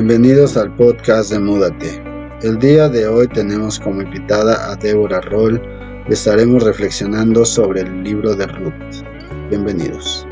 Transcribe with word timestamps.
Bienvenidos 0.00 0.56
al 0.56 0.76
podcast 0.76 1.32
de 1.32 1.40
Múdate. 1.40 2.00
El 2.42 2.60
día 2.60 2.88
de 2.88 3.08
hoy 3.08 3.26
tenemos 3.26 3.80
como 3.80 4.00
invitada 4.00 4.70
a 4.70 4.76
Débora 4.76 5.20
Roll 5.20 5.60
estaremos 6.08 6.62
reflexionando 6.62 7.44
sobre 7.44 7.80
el 7.80 8.04
libro 8.04 8.36
de 8.36 8.46
Ruth. 8.46 9.04
Bienvenidos. 9.50 10.24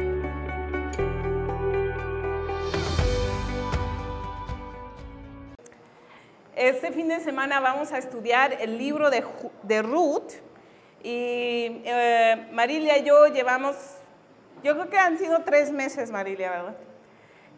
Este 6.54 6.92
fin 6.92 7.08
de 7.08 7.18
semana 7.18 7.58
vamos 7.58 7.90
a 7.90 7.98
estudiar 7.98 8.56
el 8.60 8.78
libro 8.78 9.10
de, 9.10 9.24
de 9.64 9.82
Ruth 9.82 10.30
y 11.02 11.82
eh, 11.84 12.46
Marilia 12.52 12.98
y 12.98 13.04
yo 13.04 13.26
llevamos, 13.26 13.74
yo 14.62 14.74
creo 14.74 14.88
que 14.88 14.98
han 14.98 15.18
sido 15.18 15.40
tres 15.40 15.72
meses, 15.72 16.12
Marilia, 16.12 16.50
¿verdad? 16.50 16.85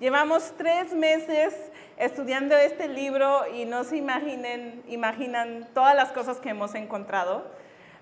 Llevamos 0.01 0.53
tres 0.57 0.93
meses 0.93 1.53
estudiando 1.97 2.57
este 2.57 2.87
libro 2.87 3.53
y 3.53 3.65
no 3.65 3.83
se 3.83 3.97
imaginen, 3.97 4.85
imaginan 4.87 5.69
todas 5.75 5.97
las 5.97 6.13
cosas 6.13 6.39
que 6.39 6.51
hemos 6.51 6.77
encontrado. 6.77 7.45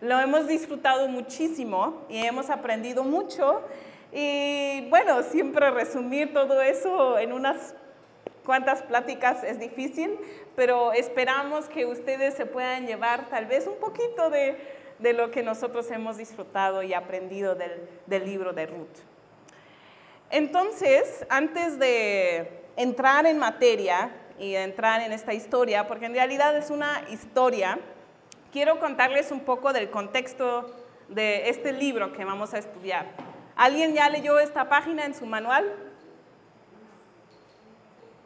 Lo 0.03 0.21
hemos 0.21 0.47
disfrutado 0.47 1.09
muchísimo 1.09 2.05
y 2.11 2.19
hemos 2.19 2.51
aprendido 2.51 3.03
mucho. 3.03 3.63
Y 4.13 4.87
bueno, 4.91 5.23
siempre 5.23 5.71
resumir 5.71 6.35
todo 6.35 6.61
eso 6.61 7.19
en 7.19 7.33
unas 7.33 7.75
cuantas 8.45 8.83
pláticas 8.83 9.43
es 9.43 9.59
difícil, 9.59 10.19
pero 10.55 10.93
esperamos 10.93 11.65
que 11.65 11.87
ustedes 11.87 12.35
se 12.35 12.45
puedan 12.45 12.87
llevar 12.87 13.31
tal 13.31 13.47
vez 13.47 13.67
un 13.67 13.77
poquito 13.77 14.29
de, 14.29 14.59
lo 15.15 15.31
que 15.31 15.43
nosotros 15.43 15.91
hemos 15.91 16.19
disfrutado 16.19 16.83
y 16.83 16.93
aprendido 16.93 17.55
del, 17.55 17.89
del 18.05 18.27
libro 18.27 18.53
de 18.53 18.67
Ruth. 18.67 19.16
Entonces, 20.31 21.25
antes 21.29 21.79
de 21.79 22.65
entrar 22.77 23.27
en 23.27 23.39
materia 23.39 24.11
y 24.39 24.55
entrar 24.55 25.01
en 25.01 25.13
esta 25.13 25.35
historia, 25.35 25.87
porque 25.87 26.07
en 26.07 26.15
realidad 26.15 26.57
es 26.57 26.71
una 26.71 27.05
historia, 27.11 27.79
quiero 28.53 28.81
contarles 28.81 29.31
un 29.31 29.41
poco 29.41 29.73
del 29.73 29.91
contexto 29.91 30.75
de 31.09 31.49
este 31.49 31.73
libro 31.73 32.13
que 32.13 32.25
vamos 32.25 32.55
a 32.55 32.59
estudiar. 32.59 33.07
¿Alguien 33.55 33.95
ya 33.95 34.09
leyó 34.09 34.39
esta 34.39 34.69
página 34.69 35.07
en 35.07 35.15
su 35.15 35.25
manual? 35.27 35.73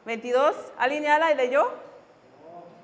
22. 0.06 0.56
¿Alguien 0.78 1.04
ya 1.04 1.18
la 1.18 1.34
leyó? 1.34 1.70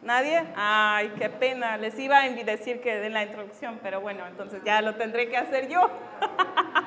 ¿Nadie? 0.03 0.45
Ay, 0.55 1.13
qué 1.19 1.29
pena. 1.29 1.77
Les 1.79 1.99
iba 1.99 2.21
a 2.21 2.29
decir 2.29 2.81
que 2.81 2.95
den 2.97 3.15
la 3.15 3.25
introducción, 3.25 3.81
pero 3.83 4.01
bueno, 4.01 4.27
entonces 4.27 4.63
ya 4.65 4.81
lo 4.83 4.95
tendré 4.95 5.29
que 5.29 5.37
hacer 5.37 5.69
yo. 5.69 5.91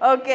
ok. 0.00 0.28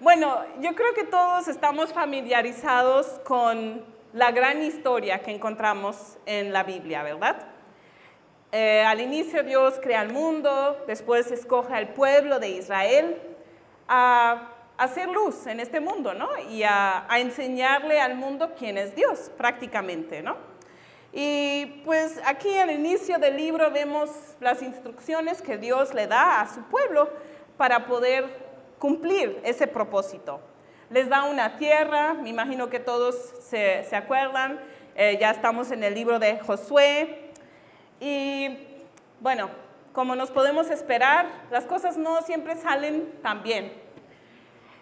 Bueno, 0.00 0.44
yo 0.60 0.74
creo 0.74 0.94
que 0.94 1.04
todos 1.04 1.48
estamos 1.48 1.92
familiarizados 1.92 3.06
con 3.24 3.84
la 4.12 4.30
gran 4.30 4.62
historia 4.62 5.20
que 5.20 5.30
encontramos 5.32 6.16
en 6.24 6.52
la 6.52 6.62
Biblia, 6.62 7.02
¿verdad? 7.02 7.36
Eh, 8.52 8.82
al 8.82 9.00
inicio 9.00 9.42
Dios 9.42 9.74
crea 9.82 10.02
el 10.02 10.12
mundo, 10.12 10.84
después 10.86 11.30
escoge 11.30 11.74
al 11.74 11.90
pueblo 11.90 12.38
de 12.40 12.48
Israel 12.48 13.16
a, 13.88 14.54
hacer 14.78 15.10
luz 15.10 15.46
en 15.46 15.60
este 15.60 15.78
mundo, 15.78 16.14
¿no? 16.14 16.30
Y 16.48 16.62
a, 16.62 17.04
a, 17.12 17.20
enseñarle 17.20 18.00
al 18.00 18.14
mundo 18.14 18.54
quién 18.58 18.78
es 18.78 18.94
Dios, 18.94 19.30
prácticamente, 19.36 20.22
¿no? 20.22 20.36
Y 21.12 21.82
pues 21.84 22.18
aquí 22.24 22.56
al 22.56 22.70
inicio 22.70 23.18
del 23.18 23.36
libro 23.36 23.70
vemos 23.70 24.08
las 24.40 24.62
instrucciones 24.62 25.42
que 25.42 25.58
Dios 25.58 25.92
le 25.92 26.06
da 26.06 26.40
a 26.40 26.54
su 26.54 26.62
pueblo 26.62 27.10
para 27.58 27.84
poder 27.84 28.39
cumplir 28.80 29.40
ese 29.44 29.68
propósito. 29.68 30.40
Les 30.88 31.08
da 31.08 31.24
una 31.24 31.56
tierra, 31.56 32.14
me 32.14 32.30
imagino 32.30 32.68
que 32.68 32.80
todos 32.80 33.14
se, 33.42 33.84
se 33.84 33.94
acuerdan, 33.94 34.58
eh, 34.96 35.18
ya 35.20 35.30
estamos 35.30 35.70
en 35.70 35.84
el 35.84 35.94
libro 35.94 36.18
de 36.18 36.40
Josué 36.40 37.30
y 38.00 38.58
bueno, 39.20 39.50
como 39.92 40.16
nos 40.16 40.30
podemos 40.30 40.70
esperar, 40.70 41.26
las 41.50 41.66
cosas 41.66 41.96
no 41.96 42.22
siempre 42.22 42.56
salen 42.56 43.12
tan 43.22 43.42
bien. 43.42 43.72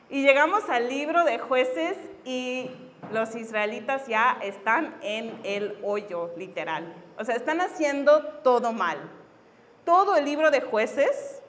Y 0.08 0.22
llegamos 0.22 0.70
al 0.70 0.88
libro 0.88 1.24
de 1.24 1.38
jueces 1.38 1.96
y 2.24 2.70
los 3.12 3.34
israelitas 3.34 4.06
ya 4.06 4.38
están 4.42 4.96
en 5.02 5.38
el 5.44 5.78
hoyo, 5.82 6.30
literal. 6.36 6.94
O 7.18 7.24
sea, 7.24 7.34
están 7.34 7.60
haciendo 7.60 8.22
todo 8.42 8.72
mal. 8.72 8.98
Todo 9.84 10.16
el 10.16 10.24
libro 10.24 10.50
de 10.50 10.60
jueces 10.60 11.42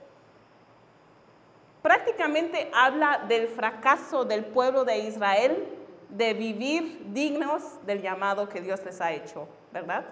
prácticamente 1.81 2.69
habla 2.73 3.25
del 3.27 3.47
fracaso 3.47 4.25
del 4.25 4.45
pueblo 4.45 4.85
de 4.85 4.99
Israel 4.99 5.67
de 6.09 6.33
vivir 6.33 7.01
dignos 7.13 7.63
del 7.85 8.01
llamado 8.01 8.49
que 8.49 8.61
Dios 8.61 8.83
les 8.83 8.99
ha 8.99 9.11
hecho, 9.11 9.47
¿verdad? 9.71 10.05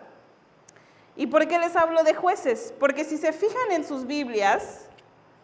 ¿Y 1.15 1.25
por 1.27 1.47
qué 1.47 1.57
les 1.57 1.75
hablo 1.75 2.03
de 2.03 2.13
jueces? 2.13 2.73
Porque 2.79 3.03
si 3.03 3.17
se 3.17 3.33
fijan 3.33 3.71
en 3.71 3.83
sus 3.83 4.05
Biblias, 4.05 4.87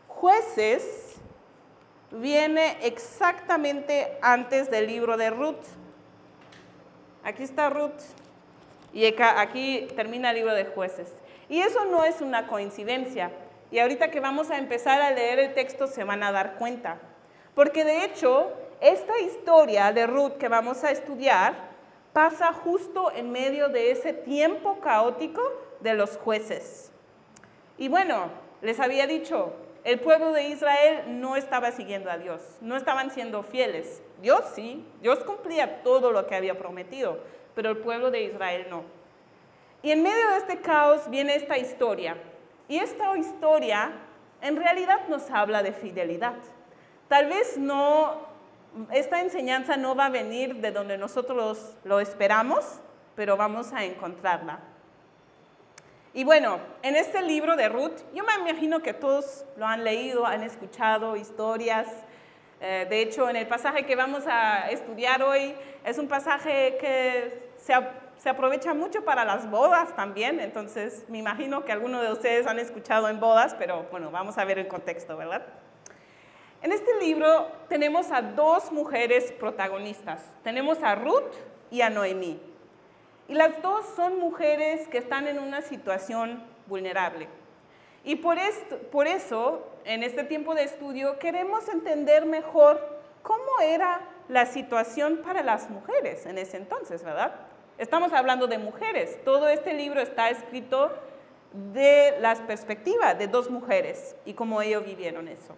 jueces 0.07 1.15
viene 2.11 2.77
exactamente 2.83 4.17
antes 4.21 4.69
del 4.69 4.85
libro 4.85 5.17
de 5.17 5.31
Ruth. 5.31 5.65
Aquí 7.23 7.41
está 7.41 7.69
Ruth 7.71 8.01
y 8.93 9.05
aquí 9.05 9.87
termina 9.95 10.29
el 10.29 10.35
libro 10.35 10.53
de 10.53 10.65
jueces. 10.65 11.11
Y 11.49 11.61
eso 11.61 11.85
no 11.85 12.05
es 12.05 12.21
una 12.21 12.47
coincidencia. 12.47 13.31
Y 13.73 13.79
ahorita 13.79 14.11
que 14.11 14.19
vamos 14.19 14.51
a 14.51 14.59
empezar 14.59 15.01
a 15.01 15.09
leer 15.09 15.39
el 15.39 15.55
texto 15.55 15.87
se 15.87 16.03
van 16.03 16.21
a 16.21 16.31
dar 16.31 16.57
cuenta. 16.59 16.99
Porque 17.55 17.83
de 17.83 18.05
hecho, 18.05 18.53
esta 18.79 19.19
historia 19.19 19.91
de 19.91 20.05
Ruth 20.05 20.33
que 20.33 20.47
vamos 20.47 20.83
a 20.83 20.91
estudiar 20.91 21.55
pasa 22.13 22.53
justo 22.53 23.11
en 23.11 23.31
medio 23.31 23.69
de 23.69 23.89
ese 23.89 24.13
tiempo 24.13 24.79
caótico 24.79 25.41
de 25.79 25.95
los 25.95 26.17
jueces. 26.17 26.91
Y 27.79 27.87
bueno, 27.87 28.29
les 28.61 28.79
había 28.79 29.07
dicho, 29.07 29.53
el 29.83 29.99
pueblo 29.99 30.33
de 30.33 30.49
Israel 30.49 31.05
no 31.07 31.35
estaba 31.35 31.71
siguiendo 31.71 32.11
a 32.11 32.19
Dios, 32.19 32.43
no 32.61 32.77
estaban 32.77 33.09
siendo 33.09 33.41
fieles. 33.41 34.03
Dios 34.21 34.43
sí, 34.53 34.85
Dios 35.01 35.23
cumplía 35.23 35.81
todo 35.81 36.11
lo 36.11 36.27
que 36.27 36.35
había 36.35 36.59
prometido, 36.59 37.17
pero 37.55 37.71
el 37.71 37.77
pueblo 37.77 38.11
de 38.11 38.21
Israel 38.21 38.67
no. 38.69 38.83
Y 39.81 39.89
en 39.89 40.03
medio 40.03 40.29
de 40.29 40.37
este 40.37 40.61
caos 40.61 41.09
viene 41.09 41.33
esta 41.33 41.57
historia 41.57 42.17
y 42.67 42.77
esta 42.77 43.15
historia 43.17 43.91
en 44.41 44.57
realidad 44.57 45.07
nos 45.07 45.29
habla 45.31 45.63
de 45.63 45.71
fidelidad. 45.71 46.35
Tal 47.07 47.27
vez 47.27 47.57
no, 47.57 48.17
esta 48.91 49.21
enseñanza 49.21 49.77
no 49.77 49.95
va 49.95 50.07
a 50.07 50.09
venir 50.09 50.55
de 50.55 50.71
donde 50.71 50.97
nosotros 50.97 51.75
lo 51.83 51.99
esperamos, 51.99 52.81
pero 53.15 53.37
vamos 53.37 53.71
a 53.73 53.83
encontrarla. 53.83 54.59
Y 56.15 56.23
bueno, 56.23 56.59
en 56.83 56.95
este 56.95 57.21
libro 57.21 57.55
de 57.55 57.69
Ruth, 57.69 57.99
yo 58.13 58.23
me 58.23 58.49
imagino 58.49 58.81
que 58.81 58.93
todos 58.93 59.45
lo 59.57 59.65
han 59.65 59.83
leído, 59.83 60.27
han 60.27 60.43
escuchado 60.43 61.15
historias. 61.15 61.87
Eh, 62.61 62.85
de 62.87 63.01
hecho, 63.01 63.29
en 63.29 63.35
el 63.35 63.47
pasaje 63.47 63.85
que 63.85 63.95
vamos 63.95 64.25
a 64.27 64.69
estudiar 64.69 65.23
hoy, 65.23 65.55
es 65.83 65.97
un 65.97 66.07
pasaje 66.07 66.77
que 66.79 67.49
se, 67.57 67.73
se 68.23 68.29
aprovecha 68.29 68.73
mucho 68.73 69.03
para 69.03 69.25
las 69.25 69.49
bodas 69.49 69.93
también, 69.97 70.39
entonces 70.39 71.03
me 71.09 71.17
imagino 71.17 71.65
que 71.65 71.73
algunos 71.73 72.01
de 72.01 72.09
ustedes 72.09 72.47
han 72.47 72.57
escuchado 72.57 73.09
en 73.09 73.19
bodas, 73.19 73.53
pero 73.59 73.85
bueno, 73.91 74.11
vamos 74.11 74.37
a 74.37 74.45
ver 74.45 74.57
el 74.59 74.69
contexto, 74.69 75.17
¿verdad? 75.17 75.45
En 76.61 76.71
este 76.71 76.97
libro 77.01 77.49
tenemos 77.67 78.13
a 78.13 78.21
dos 78.21 78.71
mujeres 78.71 79.33
protagonistas. 79.33 80.21
Tenemos 80.41 80.81
a 80.83 80.95
Ruth 80.95 81.33
y 81.69 81.81
a 81.81 81.89
Noemí. 81.89 82.39
Y 83.27 83.33
las 83.33 83.61
dos 83.61 83.85
son 83.93 84.17
mujeres 84.17 84.87
que 84.87 84.99
están 84.99 85.27
en 85.27 85.37
una 85.37 85.61
situación 85.61 86.41
vulnerable. 86.67 87.27
Y 88.05 88.15
por, 88.15 88.37
esto, 88.37 88.77
por 88.89 89.05
eso, 89.05 89.67
en 89.83 90.01
este 90.01 90.23
tiempo 90.23 90.55
de 90.55 90.63
estudio, 90.63 91.19
queremos 91.19 91.67
entender 91.67 92.25
mejor 92.25 93.01
cómo 93.21 93.59
era 93.61 93.99
la 94.29 94.45
situación 94.45 95.17
para 95.25 95.43
las 95.43 95.69
mujeres 95.69 96.25
en 96.25 96.37
ese 96.37 96.55
entonces, 96.55 97.03
¿verdad? 97.03 97.51
Estamos 97.77 98.13
hablando 98.13 98.45
de 98.45 98.59
mujeres. 98.59 99.17
Todo 99.25 99.49
este 99.49 99.73
libro 99.73 99.99
está 99.99 100.29
escrito 100.29 100.91
de 101.73 102.15
las 102.19 102.39
perspectivas 102.41 103.17
de 103.17 103.27
dos 103.27 103.49
mujeres 103.49 104.15
y 104.25 104.33
cómo 104.33 104.61
ellos 104.61 104.85
vivieron 104.85 105.27
eso. 105.27 105.55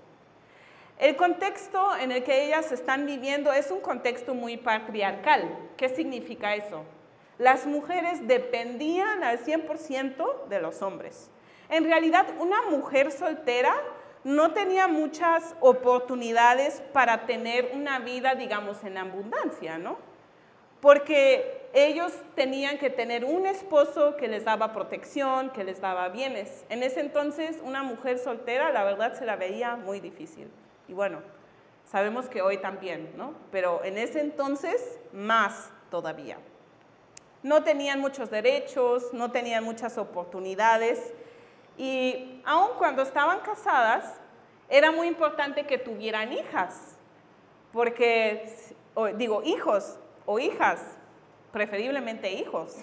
El 0.97 1.17
contexto 1.17 1.93
en 1.97 2.13
el 2.13 2.23
que 2.23 2.45
ellas 2.45 2.71
están 2.71 3.05
viviendo 3.05 3.51
es 3.51 3.69
un 3.69 3.81
contexto 3.81 4.33
muy 4.33 4.55
patriarcal. 4.55 5.57
¿Qué 5.75 5.89
significa 5.89 6.55
eso? 6.55 6.83
Las 7.37 7.65
mujeres 7.65 8.25
dependían 8.25 9.21
al 9.25 9.39
100% 9.39 10.47
de 10.47 10.61
los 10.61 10.81
hombres. 10.81 11.29
En 11.69 11.83
realidad, 11.83 12.27
una 12.39 12.61
mujer 12.69 13.11
soltera 13.11 13.73
no 14.23 14.53
tenía 14.53 14.87
muchas 14.87 15.53
oportunidades 15.59 16.81
para 16.93 17.25
tener 17.25 17.71
una 17.73 17.99
vida, 17.99 18.35
digamos, 18.35 18.81
en 18.85 18.97
abundancia, 18.97 19.77
¿no? 19.77 19.97
Porque 20.85 21.67
ellos 21.73 22.13
tenían 22.35 22.77
que 22.77 22.91
tener 22.91 23.25
un 23.25 23.47
esposo 23.47 24.17
que 24.17 24.27
les 24.27 24.45
daba 24.45 24.71
protección, 24.71 25.49
que 25.49 25.63
les 25.63 25.81
daba 25.81 26.09
bienes. 26.09 26.63
En 26.69 26.83
ese 26.83 26.99
entonces 26.99 27.57
una 27.63 27.81
mujer 27.81 28.19
soltera, 28.19 28.71
la 28.71 28.83
verdad, 28.83 29.17
se 29.17 29.25
la 29.25 29.35
veía 29.35 29.77
muy 29.77 29.99
difícil. 29.99 30.47
Y 30.87 30.93
bueno, 30.93 31.23
Sabemos 31.85 32.27
que 32.27 32.41
hoy 32.41 32.57
también, 32.57 33.13
¿no? 33.15 33.33
Pero 33.51 33.83
en 33.83 33.97
ese 33.97 34.19
entonces 34.19 34.99
más 35.13 35.69
todavía. 35.91 36.37
No 37.43 37.63
tenían 37.63 37.99
muchos 37.99 38.31
derechos, 38.31 39.13
no 39.13 39.31
tenían 39.31 39.63
muchas 39.63 39.97
oportunidades 39.97 41.13
y 41.77 42.41
aun 42.43 42.71
cuando 42.77 43.03
estaban 43.03 43.39
casadas, 43.41 44.19
era 44.67 44.91
muy 44.91 45.07
importante 45.07 45.67
que 45.67 45.77
tuvieran 45.77 46.33
hijas, 46.33 46.97
porque, 47.71 48.49
digo, 49.15 49.43
hijos 49.43 49.99
o 50.25 50.39
hijas, 50.39 50.81
preferiblemente 51.51 52.31
hijos. 52.33 52.75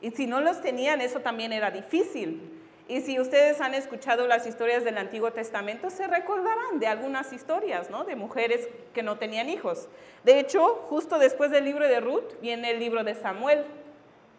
Y 0.00 0.10
si 0.10 0.26
no 0.26 0.40
los 0.40 0.60
tenían, 0.60 1.00
eso 1.00 1.20
también 1.20 1.52
era 1.52 1.70
difícil. 1.70 2.52
Y 2.88 3.00
si 3.00 3.18
ustedes 3.18 3.60
han 3.60 3.74
escuchado 3.74 4.28
las 4.28 4.46
historias 4.46 4.84
del 4.84 4.98
Antiguo 4.98 5.32
Testamento, 5.32 5.90
se 5.90 6.06
recordarán 6.06 6.78
de 6.78 6.86
algunas 6.86 7.32
historias, 7.32 7.90
¿no? 7.90 8.04
De 8.04 8.14
mujeres 8.14 8.68
que 8.94 9.02
no 9.02 9.18
tenían 9.18 9.48
hijos. 9.48 9.88
De 10.22 10.38
hecho, 10.38 10.84
justo 10.88 11.18
después 11.18 11.50
del 11.50 11.64
libro 11.64 11.88
de 11.88 11.98
Ruth 11.98 12.40
viene 12.40 12.70
el 12.70 12.78
libro 12.78 13.02
de 13.02 13.14
Samuel. 13.14 13.64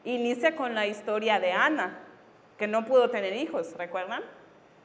Inicia 0.05 0.55
con 0.55 0.75
la 0.75 0.87
historia 0.87 1.41
de 1.41 1.51
Ana, 1.51 1.99
que 2.57 2.67
no 2.67 2.85
pudo 2.85 3.09
tener 3.09 3.33
hijos, 3.33 3.73
¿recuerdan? 3.75 4.23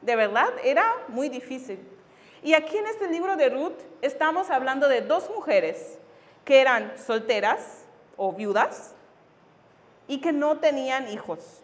De 0.01 0.17
verdad, 0.17 0.49
era 0.65 0.85
muy 1.07 1.29
difícil. 1.29 1.79
Y 2.43 2.55
aquí 2.55 2.77
en 2.77 2.87
este 2.87 3.07
libro 3.07 3.37
de 3.37 3.47
Ruth 3.47 3.79
estamos 4.01 4.49
hablando 4.49 4.89
de 4.89 4.99
dos 4.99 5.29
mujeres 5.29 5.99
que 6.45 6.61
eran 6.61 6.93
solteras 6.97 7.85
o 8.17 8.33
viudas 8.33 8.93
y 10.07 10.19
que 10.21 10.31
no 10.31 10.57
tenían 10.59 11.07
hijos. 11.07 11.61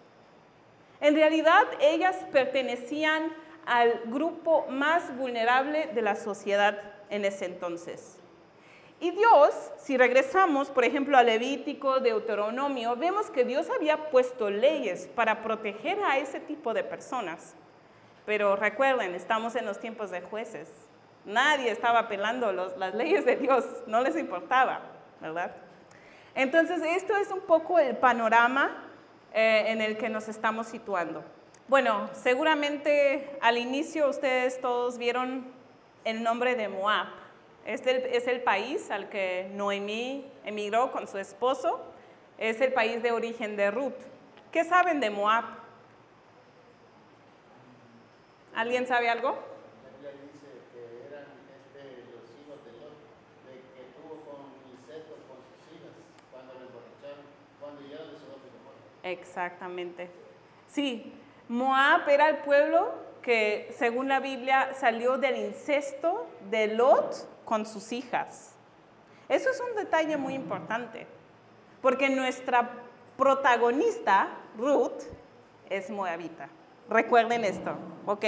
En 1.01 1.15
realidad, 1.15 1.65
ellas 1.79 2.17
pertenecían 2.31 3.33
al 3.65 4.01
grupo 4.05 4.65
más 4.69 5.15
vulnerable 5.17 5.87
de 5.93 6.01
la 6.01 6.15
sociedad 6.15 6.77
en 7.09 7.25
ese 7.25 7.45
entonces. 7.45 8.17
Y 9.01 9.11
Dios, 9.11 9.53
si 9.77 9.95
regresamos, 9.97 10.69
por 10.69 10.83
ejemplo, 10.83 11.17
a 11.17 11.23
Levítico, 11.23 12.01
Deuteronomio, 12.01 12.97
vemos 12.97 13.29
que 13.29 13.45
Dios 13.45 13.69
había 13.69 14.09
puesto 14.09 14.49
leyes 14.49 15.07
para 15.15 15.41
proteger 15.41 15.99
a 16.03 16.17
ese 16.17 16.41
tipo 16.41 16.73
de 16.73 16.83
personas. 16.83 17.55
Pero 18.25 18.57
recuerden, 18.57 19.15
estamos 19.15 19.55
en 19.55 19.65
los 19.65 19.79
tiempos 19.79 20.11
de 20.11 20.21
jueces. 20.21 20.67
Nadie 21.25 21.71
estaba 21.71 22.00
apelando 22.00 22.51
las 22.51 22.95
leyes 22.95 23.25
de 23.25 23.36
Dios, 23.36 23.66
no 23.88 24.01
les 24.01 24.16
importaba, 24.16 24.81
¿verdad? 25.21 25.51
Entonces, 26.36 26.81
esto 26.81 27.16
es 27.18 27.30
un 27.31 27.42
poco 27.42 27.80
el 27.80 27.98
panorama 27.98 28.86
eh, 29.33 29.66
en 29.68 29.81
el 29.81 29.98
que 29.98 30.10
nos 30.10 30.27
estamos 30.27 30.68
situando. 30.68 31.24
Bueno, 31.68 32.10
seguramente 32.13 33.38
al 33.42 33.57
inicio 33.57 34.10
ustedes 34.10 34.60
todos 34.60 34.98
vieron 34.98 35.45
el 36.04 36.24
nombre 36.24 36.56
de 36.56 36.68
Moab. 36.68 37.07
Este 37.66 38.18
es 38.18 38.27
el 38.27 38.42
país 38.42 38.89
al 38.89 39.10
que 39.10 39.51
Noemí 39.54 40.25
emigró 40.45 40.92
con 40.92 41.07
su 41.07 41.19
esposo. 41.19 41.80
Es 42.39 42.62
el 42.62 42.74
país 42.74 43.04
de 43.04 43.12
origen 43.12 43.56
de 43.56 43.69
Ruth. 43.69 43.94
¿Qué 44.51 44.63
saben 44.63 45.00
de 45.00 45.12
Moab? 45.12 45.44
¿Alguien 48.56 48.88
sabe 48.88 49.10
algo? 49.10 49.38
Exactamente. 59.11 60.09
Sí, 60.67 61.13
Moab 61.47 62.07
era 62.07 62.29
el 62.29 62.38
pueblo 62.38 62.94
que, 63.21 63.73
según 63.77 64.07
la 64.07 64.19
Biblia, 64.19 64.73
salió 64.73 65.17
del 65.17 65.38
incesto 65.38 66.27
de 66.50 66.67
Lot 66.67 67.27
con 67.44 67.65
sus 67.65 67.91
hijas. 67.91 68.56
Eso 69.27 69.50
es 69.50 69.59
un 69.59 69.75
detalle 69.75 70.17
muy 70.17 70.33
importante, 70.33 71.07
porque 71.81 72.09
nuestra 72.09 72.69
protagonista, 73.17 74.29
Ruth, 74.57 75.03
es 75.69 75.89
moabita. 75.89 76.50
Recuerden 76.89 77.44
esto, 77.44 77.75
¿ok? 78.06 78.25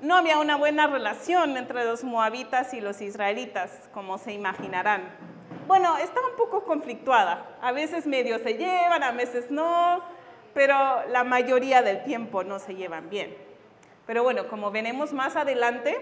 No 0.00 0.14
había 0.16 0.38
una 0.38 0.56
buena 0.56 0.86
relación 0.86 1.56
entre 1.56 1.84
los 1.84 2.04
moabitas 2.04 2.74
y 2.74 2.80
los 2.80 3.00
israelitas, 3.00 3.88
como 3.94 4.18
se 4.18 4.32
imaginarán. 4.32 5.35
Bueno, 5.66 5.98
está 5.98 6.20
un 6.20 6.36
poco 6.36 6.62
conflictuada. 6.62 7.56
A 7.60 7.72
veces 7.72 8.06
medio 8.06 8.38
se 8.38 8.54
llevan, 8.54 9.02
a 9.02 9.10
veces 9.10 9.50
no, 9.50 10.00
pero 10.54 10.74
la 11.08 11.24
mayoría 11.24 11.82
del 11.82 12.04
tiempo 12.04 12.44
no 12.44 12.60
se 12.60 12.76
llevan 12.76 13.10
bien. 13.10 13.36
Pero 14.06 14.22
bueno, 14.22 14.46
como 14.46 14.70
veremos 14.70 15.12
más 15.12 15.34
adelante, 15.34 15.96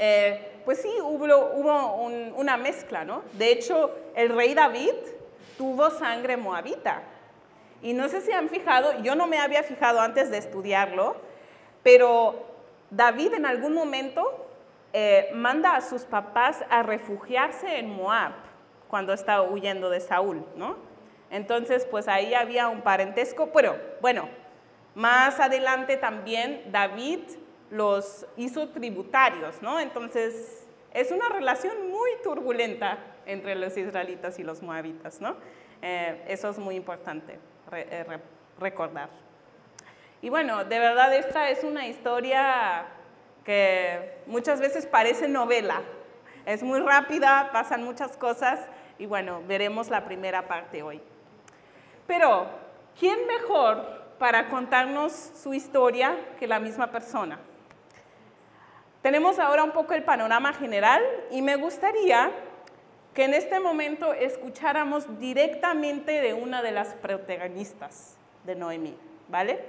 eh, 0.00 0.60
pues 0.64 0.82
sí, 0.82 0.90
hubo, 1.00 1.94
una 2.36 2.56
mezcla, 2.56 3.04
¿no? 3.04 3.22
De 3.34 3.52
hecho, 3.52 3.94
el 4.16 4.34
rey 4.34 4.54
David 4.54 4.94
tuvo 5.56 5.90
sangre 5.90 6.36
moabita. 6.36 7.02
Y 7.80 7.92
no 7.92 8.08
sé 8.08 8.22
si 8.22 8.32
han 8.32 8.48
fijado, 8.48 9.00
yo 9.02 9.14
no 9.14 9.28
me 9.28 9.38
había 9.38 9.62
fijado 9.62 10.00
antes 10.00 10.32
de 10.32 10.38
estudiarlo, 10.38 11.14
pero 11.84 12.44
David 12.90 13.34
en 13.34 13.46
algún 13.46 13.72
momento 13.72 14.48
eh, 14.92 15.30
manda 15.32 15.76
a 15.76 15.80
sus 15.80 16.02
papás 16.02 16.64
a 16.70 16.82
refugiarse 16.82 17.78
en 17.78 17.94
Moab 17.94 18.32
cuando 18.94 19.12
estaba 19.12 19.42
huyendo 19.42 19.90
de 19.90 19.98
Saúl, 19.98 20.46
¿no? 20.54 20.76
Entonces, 21.28 21.84
pues 21.84 22.06
ahí 22.06 22.32
había 22.32 22.68
un 22.68 22.82
parentesco, 22.82 23.50
pero 23.52 23.76
bueno, 24.00 24.28
más 24.94 25.40
adelante 25.40 25.96
también 25.96 26.62
David 26.70 27.18
los 27.72 28.24
hizo 28.36 28.68
tributarios, 28.68 29.60
¿no? 29.62 29.80
Entonces, 29.80 30.64
es 30.92 31.10
una 31.10 31.28
relación 31.28 31.90
muy 31.90 32.08
turbulenta 32.22 32.98
entre 33.26 33.56
los 33.56 33.76
israelitas 33.76 34.38
y 34.38 34.44
los 34.44 34.62
moabitas, 34.62 35.20
¿no? 35.20 35.38
Eh, 35.82 36.22
eso 36.28 36.50
es 36.50 36.58
muy 36.60 36.76
importante 36.76 37.40
eh, 37.72 38.06
recordar. 38.60 39.08
Y 40.22 40.28
bueno, 40.28 40.64
de 40.64 40.78
verdad 40.78 41.12
esta 41.16 41.50
es 41.50 41.64
una 41.64 41.88
historia 41.88 42.86
que 43.44 44.18
muchas 44.26 44.60
veces 44.60 44.86
parece 44.86 45.26
novela. 45.26 45.82
Es 46.46 46.62
muy 46.62 46.78
rápida, 46.78 47.48
pasan 47.52 47.82
muchas 47.82 48.18
cosas, 48.18 48.60
y 49.04 49.06
bueno, 49.06 49.42
veremos 49.46 49.90
la 49.90 50.06
primera 50.06 50.48
parte 50.48 50.82
hoy. 50.82 50.98
Pero, 52.06 52.46
¿quién 52.98 53.26
mejor 53.26 53.84
para 54.18 54.48
contarnos 54.48 55.12
su 55.12 55.52
historia 55.52 56.16
que 56.38 56.46
la 56.46 56.58
misma 56.58 56.90
persona? 56.90 57.38
Tenemos 59.02 59.38
ahora 59.38 59.62
un 59.62 59.72
poco 59.72 59.92
el 59.92 60.04
panorama 60.04 60.54
general 60.54 61.02
y 61.30 61.42
me 61.42 61.56
gustaría 61.56 62.30
que 63.12 63.24
en 63.24 63.34
este 63.34 63.60
momento 63.60 64.14
escucháramos 64.14 65.18
directamente 65.20 66.22
de 66.22 66.32
una 66.32 66.62
de 66.62 66.72
las 66.72 66.94
protagonistas 66.94 68.16
de 68.44 68.54
Noemí, 68.54 68.96
¿vale? 69.28 69.62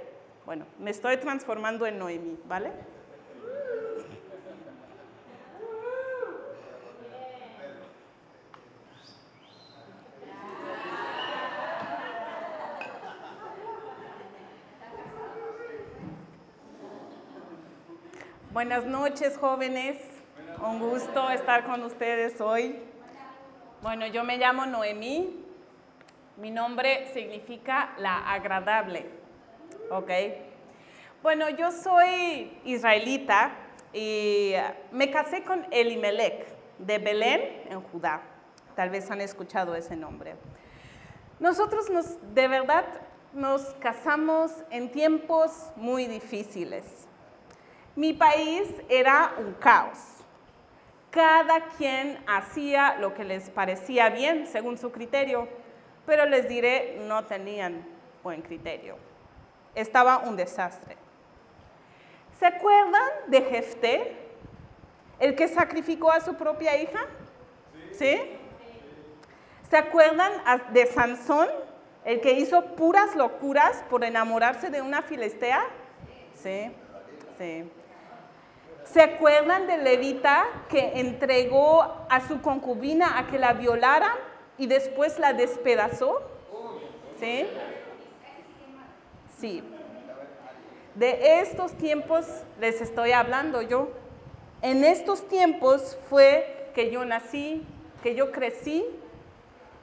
Bueno, 0.46 0.64
me 0.78 0.90
estoy 0.90 1.18
transformando 1.18 1.84
en 1.84 1.98
Noemí, 1.98 2.38
¿vale? 2.46 2.72
Buenas 18.56 18.86
noches, 18.86 19.36
jóvenes. 19.36 19.98
Un 20.66 20.80
gusto 20.80 21.28
estar 21.28 21.64
con 21.64 21.82
ustedes 21.82 22.40
hoy. 22.40 22.78
Bueno, 23.82 24.06
yo 24.06 24.24
me 24.24 24.38
llamo 24.38 24.64
Noemí. 24.64 25.44
Mi 26.38 26.50
nombre 26.50 27.12
significa 27.12 27.92
la 27.98 28.32
agradable. 28.32 29.10
¿Ok? 29.90 30.10
Bueno, 31.22 31.50
yo 31.50 31.70
soy 31.70 32.58
israelita 32.64 33.52
y 33.92 34.54
me 34.90 35.10
casé 35.10 35.44
con 35.44 35.66
Elimelech 35.70 36.46
de 36.78 36.96
Belén, 36.96 37.62
en 37.68 37.82
Judá. 37.82 38.22
Tal 38.74 38.88
vez 38.88 39.10
han 39.10 39.20
escuchado 39.20 39.74
ese 39.74 39.96
nombre. 39.96 40.34
Nosotros 41.40 41.90
nos, 41.90 42.34
de 42.34 42.48
verdad 42.48 42.86
nos 43.34 43.74
casamos 43.80 44.50
en 44.70 44.90
tiempos 44.90 45.72
muy 45.76 46.06
difíciles. 46.06 47.06
Mi 47.96 48.12
país 48.12 48.68
era 48.90 49.32
un 49.38 49.54
caos. 49.54 49.98
Cada 51.10 51.64
quien 51.78 52.22
hacía 52.26 52.96
lo 53.00 53.14
que 53.14 53.24
les 53.24 53.48
parecía 53.48 54.10
bien 54.10 54.46
según 54.46 54.76
su 54.76 54.92
criterio, 54.92 55.48
pero 56.04 56.26
les 56.26 56.46
diré, 56.46 56.98
no 57.00 57.24
tenían 57.24 57.86
buen 58.22 58.42
criterio. 58.42 58.98
Estaba 59.74 60.18
un 60.18 60.36
desastre. 60.36 60.96
¿Se 62.38 62.44
acuerdan 62.44 63.08
de 63.28 63.40
Jefté, 63.40 64.16
el 65.18 65.34
que 65.34 65.48
sacrificó 65.48 66.12
a 66.12 66.20
su 66.20 66.34
propia 66.34 66.76
hija? 66.76 67.00
¿Sí? 67.92 68.20
¿Se 69.70 69.76
acuerdan 69.78 70.32
de 70.74 70.84
Sansón, 70.84 71.48
el 72.04 72.20
que 72.20 72.32
hizo 72.32 72.76
puras 72.76 73.16
locuras 73.16 73.82
por 73.88 74.04
enamorarse 74.04 74.68
de 74.68 74.82
una 74.82 75.00
filistea? 75.00 75.64
Sí, 76.34 76.70
sí. 77.38 77.64
¿Se 78.92 79.02
acuerdan 79.02 79.66
del 79.66 79.84
levita 79.84 80.46
que 80.68 80.92
entregó 81.00 81.82
a 82.08 82.26
su 82.26 82.40
concubina 82.40 83.18
a 83.18 83.26
que 83.26 83.38
la 83.38 83.52
violaran 83.52 84.16
y 84.56 84.66
después 84.68 85.18
la 85.18 85.32
despedazó? 85.32 86.22
¿Sí? 87.18 87.46
Sí. 89.38 89.62
De 90.94 91.40
estos 91.40 91.74
tiempos 91.74 92.26
les 92.60 92.80
estoy 92.80 93.12
hablando 93.12 93.60
yo. 93.60 93.90
En 94.62 94.84
estos 94.84 95.26
tiempos 95.28 95.98
fue 96.08 96.70
que 96.74 96.90
yo 96.90 97.04
nací, 97.04 97.66
que 98.02 98.14
yo 98.14 98.30
crecí 98.32 98.86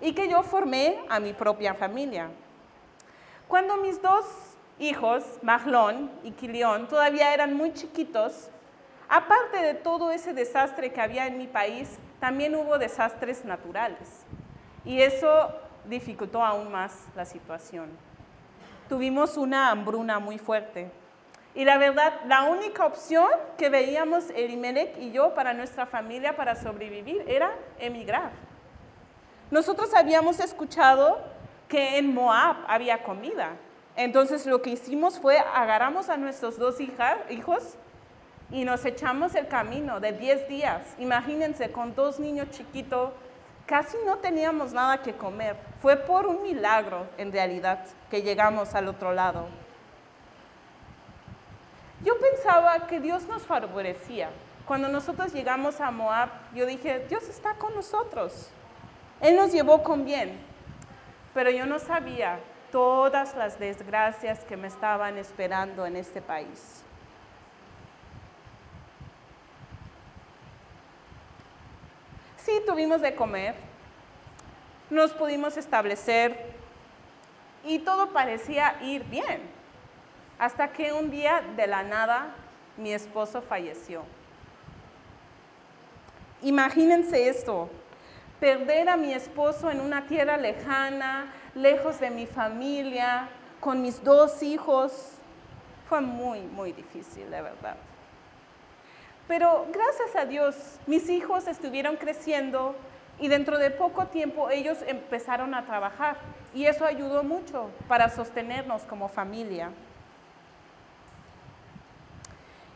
y 0.02 0.14
que 0.14 0.28
yo 0.30 0.42
formé 0.44 1.00
a 1.10 1.20
mi 1.20 1.34
propia 1.34 1.74
familia. 1.74 2.30
Cuando 3.48 3.78
mis 3.78 4.02
dos 4.02 4.26
hijos, 4.80 5.24
Mahlón 5.42 6.10
y 6.24 6.32
Kilión, 6.32 6.88
todavía 6.88 7.34
eran 7.34 7.56
muy 7.56 7.74
chiquitos, 7.74 8.50
aparte 9.10 9.58
de 9.58 9.74
todo 9.74 10.12
ese 10.12 10.34
desastre 10.34 10.92
que 10.92 11.02
había 11.02 11.28
en 11.28 11.38
mi 11.38 11.48
país, 11.48 11.98
también 12.20 12.56
hubo 12.56 12.78
desastres 12.78 13.46
naturales. 13.46 14.26
Y 14.86 15.02
eso 15.02 15.52
dificultó 15.86 16.44
aún 16.44 16.72
más 16.72 17.06
la 17.16 17.26
situación. 17.26 17.90
Tuvimos 18.90 19.38
una 19.38 19.72
hambruna 19.72 20.20
muy 20.20 20.38
fuerte. 20.38 20.92
Y 21.56 21.66
la 21.66 21.78
verdad, 21.78 22.14
la 22.26 22.44
única 22.44 22.86
opción 22.86 23.28
que 23.58 23.70
veíamos 23.70 24.30
Elimelech 24.32 24.98
y 24.98 25.12
yo 25.12 25.34
para 25.36 25.54
nuestra 25.54 25.86
familia 25.86 26.36
para 26.36 26.56
sobrevivir 26.56 27.24
era 27.28 27.52
emigrar. 27.80 28.32
Nosotros 29.52 29.94
habíamos 29.94 30.40
escuchado 30.40 31.20
que 31.68 31.98
en 31.98 32.14
Moab 32.14 32.58
había 32.68 33.04
comida. 33.04 33.52
Entonces 33.96 34.46
lo 34.48 34.62
que 34.62 34.72
hicimos 34.72 35.20
fue 35.20 35.38
agarramos 35.38 36.10
a 36.10 36.18
nuestros 36.18 36.58
dos 36.58 36.80
hijos 36.80 37.78
y 38.54 38.66
nos 38.66 38.86
echamos 38.86 39.34
el 39.34 39.48
camino 39.48 40.00
de 40.00 40.14
10 40.14 40.48
días. 40.48 40.96
Imagínense, 41.00 41.72
con 41.72 41.96
dos 41.96 42.20
niños 42.20 42.52
chiquitos, 42.52 43.10
casi 43.66 43.98
no 44.06 44.18
teníamos 44.20 44.74
nada 44.74 45.02
que 45.02 45.14
comer. 45.14 45.58
Fue 45.82 45.98
por 45.98 46.28
un 46.28 46.44
milagro, 46.44 47.08
en 47.18 47.32
realidad, 47.34 47.84
que 48.12 48.22
llegamos 48.22 48.76
al 48.76 48.88
otro 48.88 49.12
lado. 49.12 49.48
Yo 52.06 52.14
pensaba 52.20 52.86
que 52.86 53.00
Dios 53.00 53.28
nos 53.28 53.42
favorecía. 53.42 54.30
Cuando 54.68 54.88
nosotros 54.88 55.34
llegamos 55.34 55.82
a 55.82 55.90
Moab, 55.90 56.30
yo 56.54 56.68
dije, 56.68 57.08
Dios 57.10 57.28
está 57.28 57.56
con 57.56 57.74
nosotros. 57.74 58.52
Él 59.20 59.36
nos 59.36 59.52
llevó 59.52 59.82
con 59.82 60.06
bien. 60.06 60.40
Pero 61.34 61.50
yo 61.50 61.66
no 61.66 61.80
sabía 61.80 62.40
todas 62.72 63.36
las 63.36 63.58
desgracias 63.58 64.46
que 64.46 64.58
me 64.58 64.68
estaban 64.68 65.18
esperando 65.18 65.88
en 65.88 65.96
este 65.96 66.22
país. 66.22 66.84
Sí 72.44 72.52
tuvimos 72.66 73.00
de 73.02 73.16
comer, 73.16 73.56
nos 74.90 75.14
pudimos 75.14 75.56
establecer 75.56 76.38
y 77.64 77.80
todo 77.80 78.12
parecía 78.12 78.76
ir 78.82 79.06
bien, 79.06 79.42
hasta 80.38 80.74
que 80.74 80.92
un 80.92 81.10
día 81.10 81.42
de 81.56 81.68
la 81.68 81.84
nada 81.84 82.36
mi 82.76 82.92
esposo 82.92 83.42
falleció. 83.42 84.04
Imagínense 86.42 87.30
esto, 87.30 87.70
perder 88.42 88.90
a 88.90 88.98
mi 88.98 89.14
esposo 89.14 89.72
en 89.72 89.80
una 89.80 90.06
tierra 90.06 90.36
lejana, 90.36 91.34
lejos 91.56 92.02
de 92.02 92.10
mi 92.10 92.26
familia, 92.26 93.30
con 93.62 93.82
mis 93.82 94.04
dos 94.04 94.44
hijos, 94.44 95.14
fue 95.88 96.02
muy, 96.02 96.42
muy 96.42 96.74
difícil, 96.74 97.30
de 97.32 97.42
verdad. 97.42 97.78
Pero 99.28 99.68
gracias 99.72 100.16
a 100.16 100.26
Dios, 100.26 100.80
mis 100.86 101.10
hijos 101.10 101.48
estuvieron 101.48 101.96
creciendo 101.96 102.76
y 103.20 103.30
dentro 103.30 103.58
de 103.58 103.72
poco 103.72 104.08
tiempo 104.08 104.50
ellos 104.50 104.80
empezaron 104.86 105.54
a 105.54 105.66
trabajar 105.66 106.18
y 106.54 106.66
eso 106.66 106.86
ayudó 106.86 107.24
mucho 107.24 107.70
para 107.88 108.10
sostenernos 108.10 108.84
como 108.84 109.08
familia. 109.08 109.72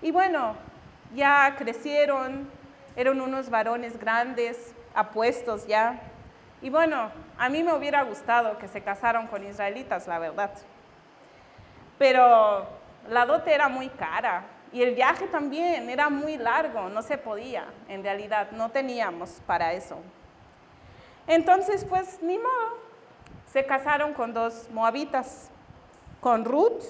Y 0.01 0.11
bueno, 0.11 0.55
ya 1.15 1.53
crecieron, 1.57 2.49
eran 2.95 3.19
unos 3.19 3.49
varones 3.49 3.99
grandes, 3.99 4.73
apuestos 4.95 5.67
ya. 5.67 5.99
Y 6.61 6.69
bueno, 6.69 7.11
a 7.37 7.49
mí 7.49 7.61
me 7.61 7.73
hubiera 7.73 8.03
gustado 8.03 8.57
que 8.57 8.67
se 8.67 8.81
casaron 8.81 9.27
con 9.27 9.45
israelitas, 9.45 10.07
la 10.07 10.17
verdad. 10.17 10.51
Pero 11.97 12.67
la 13.09 13.25
dote 13.25 13.53
era 13.53 13.67
muy 13.67 13.89
cara 13.89 14.43
y 14.71 14.81
el 14.81 14.95
viaje 14.95 15.27
también 15.27 15.89
era 15.89 16.09
muy 16.09 16.37
largo, 16.37 16.89
no 16.89 17.01
se 17.01 17.17
podía, 17.17 17.65
en 17.87 18.03
realidad, 18.03 18.51
no 18.51 18.69
teníamos 18.69 19.41
para 19.45 19.73
eso. 19.73 19.97
Entonces, 21.27 21.85
pues 21.85 22.21
ni 22.21 22.37
modo, 22.37 22.77
se 23.51 23.65
casaron 23.65 24.13
con 24.13 24.33
dos 24.33 24.69
moabitas, 24.71 25.49
con 26.21 26.45
Ruth, 26.45 26.83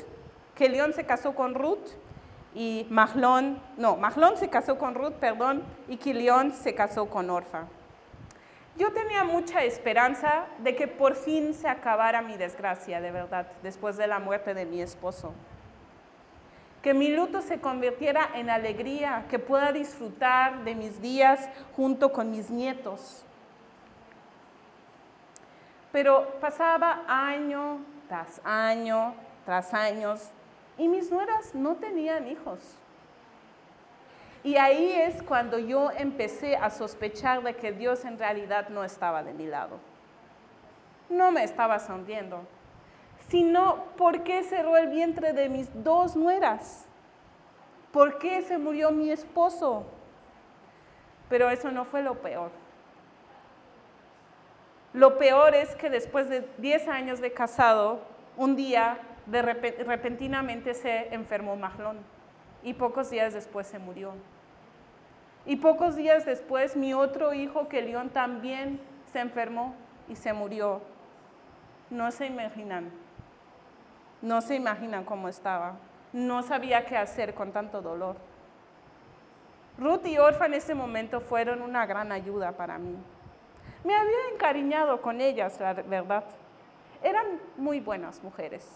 que 0.56 0.70
León 0.70 0.94
se 0.94 1.06
casó 1.06 1.36
con 1.36 1.54
Ruth 1.54 1.88
y 2.54 2.88
Mahlón, 2.90 3.62
no, 3.78 3.98
Mahlón 3.98 4.38
se 4.38 4.50
casó 4.50 4.78
con 4.78 4.96
Ruth, 4.96 5.14
perdón, 5.20 5.64
y 5.88 5.98
Kilión 5.98 6.52
se 6.52 6.74
casó 6.74 7.08
con 7.08 7.30
Orfa. 7.30 7.66
Yo 8.78 8.92
tenía 8.94 9.24
mucha 9.24 9.64
esperanza 9.64 10.46
de 10.60 10.76
que 10.76 10.88
por 10.88 11.16
fin 11.16 11.54
se 11.54 11.68
acabara 11.68 12.22
mi 12.22 12.38
desgracia, 12.38 13.02
de 13.02 13.12
verdad, 13.12 13.48
después 13.64 13.98
de 13.98 14.08
la 14.08 14.20
muerte 14.20 14.54
de 14.54 14.66
mi 14.66 14.82
esposo. 14.82 15.34
Que 16.82 16.94
mi 16.94 17.10
luto 17.10 17.42
se 17.42 17.60
convirtiera 17.60 18.30
en 18.36 18.50
alegría, 18.50 19.26
que 19.30 19.40
pueda 19.40 19.72
disfrutar 19.72 20.64
de 20.64 20.76
mis 20.76 21.02
días 21.02 21.50
junto 21.76 22.12
con 22.12 22.32
mis 22.32 22.50
nietos. 22.50 23.24
Pero 25.92 26.40
pasaba 26.40 27.04
año 27.08 27.80
tras 28.08 28.40
año 28.44 29.14
tras 29.48 29.74
años 29.74 30.30
y 30.78 30.90
mis 30.90 31.10
nueras 31.10 31.56
no 31.56 31.76
tenían 31.78 32.28
hijos. 32.28 32.60
Y 34.44 34.58
ahí 34.58 34.92
es 34.92 35.24
cuando 35.24 35.58
yo 35.58 35.90
empecé 35.92 36.58
a 36.58 36.70
sospechar 36.70 37.42
de 37.42 37.56
que 37.56 37.72
Dios 37.72 38.04
en 38.04 38.20
realidad 38.20 38.68
no 38.68 38.84
estaba 38.84 39.24
de 39.24 39.34
mi 39.34 39.46
lado. 39.46 39.80
No 41.10 41.32
me 41.32 41.46
estaba 41.46 41.80
sonriendo, 41.80 42.46
sino 43.30 43.84
por 43.98 44.24
qué 44.24 44.44
cerró 44.44 44.78
el 44.78 44.88
vientre 44.88 45.34
de 45.34 45.50
mis 45.50 45.70
dos 45.84 46.16
nueras. 46.16 46.86
¿Por 47.92 48.20
qué 48.20 48.42
se 48.42 48.58
murió 48.58 48.92
mi 48.92 49.10
esposo? 49.10 49.86
Pero 51.30 51.50
eso 51.50 51.72
no 51.72 51.86
fue 51.86 52.02
lo 52.02 52.22
peor. 52.22 52.52
Lo 54.94 55.18
peor 55.18 55.56
es 55.56 55.76
que 55.76 55.90
después 55.90 56.30
de 56.30 56.48
10 56.58 56.88
años 56.88 57.20
de 57.20 57.34
casado, 57.34 58.02
un 58.38 58.56
día 58.56 59.00
repentinamente 59.28 60.74
se 60.74 61.14
enfermó 61.14 61.56
Mahlón 61.56 61.98
y 62.64 62.74
pocos 62.74 63.10
días 63.10 63.34
después 63.34 63.68
se 63.68 63.80
murió. 63.80 64.14
Y 65.46 65.58
pocos 65.58 65.96
días 65.96 66.26
después 66.26 66.76
mi 66.76 66.94
otro 66.94 67.34
hijo, 67.34 67.68
que 67.68 67.82
León, 67.82 68.10
también 68.10 68.80
se 69.12 69.20
enfermó 69.20 69.76
y 70.08 70.16
se 70.16 70.34
murió. 70.34 70.82
No 71.90 72.12
se 72.12 72.26
imaginan, 72.26 72.92
no 74.28 74.42
se 74.42 74.56
imaginan 74.56 75.06
cómo 75.06 75.30
estaba. 75.30 75.76
No 76.12 76.44
sabía 76.44 76.86
qué 76.86 76.98
hacer 76.98 77.34
con 77.34 77.52
tanto 77.52 77.82
dolor. 77.82 78.18
Ruth 79.78 80.06
y 80.06 80.18
Orfa 80.18 80.48
en 80.48 80.56
ese 80.56 80.76
momento 80.76 81.22
fueron 81.22 81.62
una 81.62 81.86
gran 81.86 82.12
ayuda 82.12 82.52
para 82.52 82.78
mí. 82.78 82.96
Me 83.84 83.96
había 83.96 84.30
encariñado 84.34 85.02
con 85.02 85.22
ellas, 85.22 85.60
la 85.60 85.74
verdad. 85.74 86.26
Eran 87.04 87.40
muy 87.56 87.80
buenas 87.80 88.22
mujeres. 88.24 88.68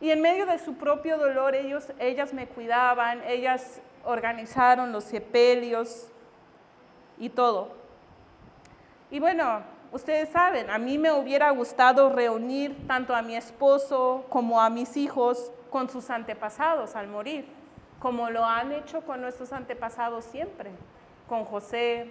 Y 0.00 0.10
en 0.10 0.20
medio 0.20 0.46
de 0.46 0.58
su 0.58 0.74
propio 0.74 1.18
dolor, 1.18 1.54
ellos, 1.54 1.92
ellas 1.98 2.32
me 2.32 2.46
cuidaban, 2.46 3.22
ellas 3.26 3.80
organizaron 4.04 4.92
los 4.92 5.04
sepelios 5.04 6.08
y 7.18 7.30
todo. 7.30 7.72
Y 9.10 9.18
bueno, 9.18 9.62
ustedes 9.92 10.28
saben, 10.30 10.70
a 10.70 10.78
mí 10.78 10.98
me 10.98 11.12
hubiera 11.12 11.50
gustado 11.50 12.10
reunir 12.10 12.86
tanto 12.86 13.14
a 13.14 13.22
mi 13.22 13.36
esposo 13.36 14.24
como 14.28 14.60
a 14.60 14.70
mis 14.70 14.96
hijos 14.96 15.50
con 15.70 15.88
sus 15.88 16.10
antepasados 16.10 16.96
al 16.96 17.08
morir, 17.08 17.48
como 17.98 18.30
lo 18.30 18.44
han 18.44 18.72
hecho 18.72 19.02
con 19.02 19.20
nuestros 19.20 19.52
antepasados 19.52 20.24
siempre, 20.24 20.70
con 21.28 21.44
José, 21.44 22.10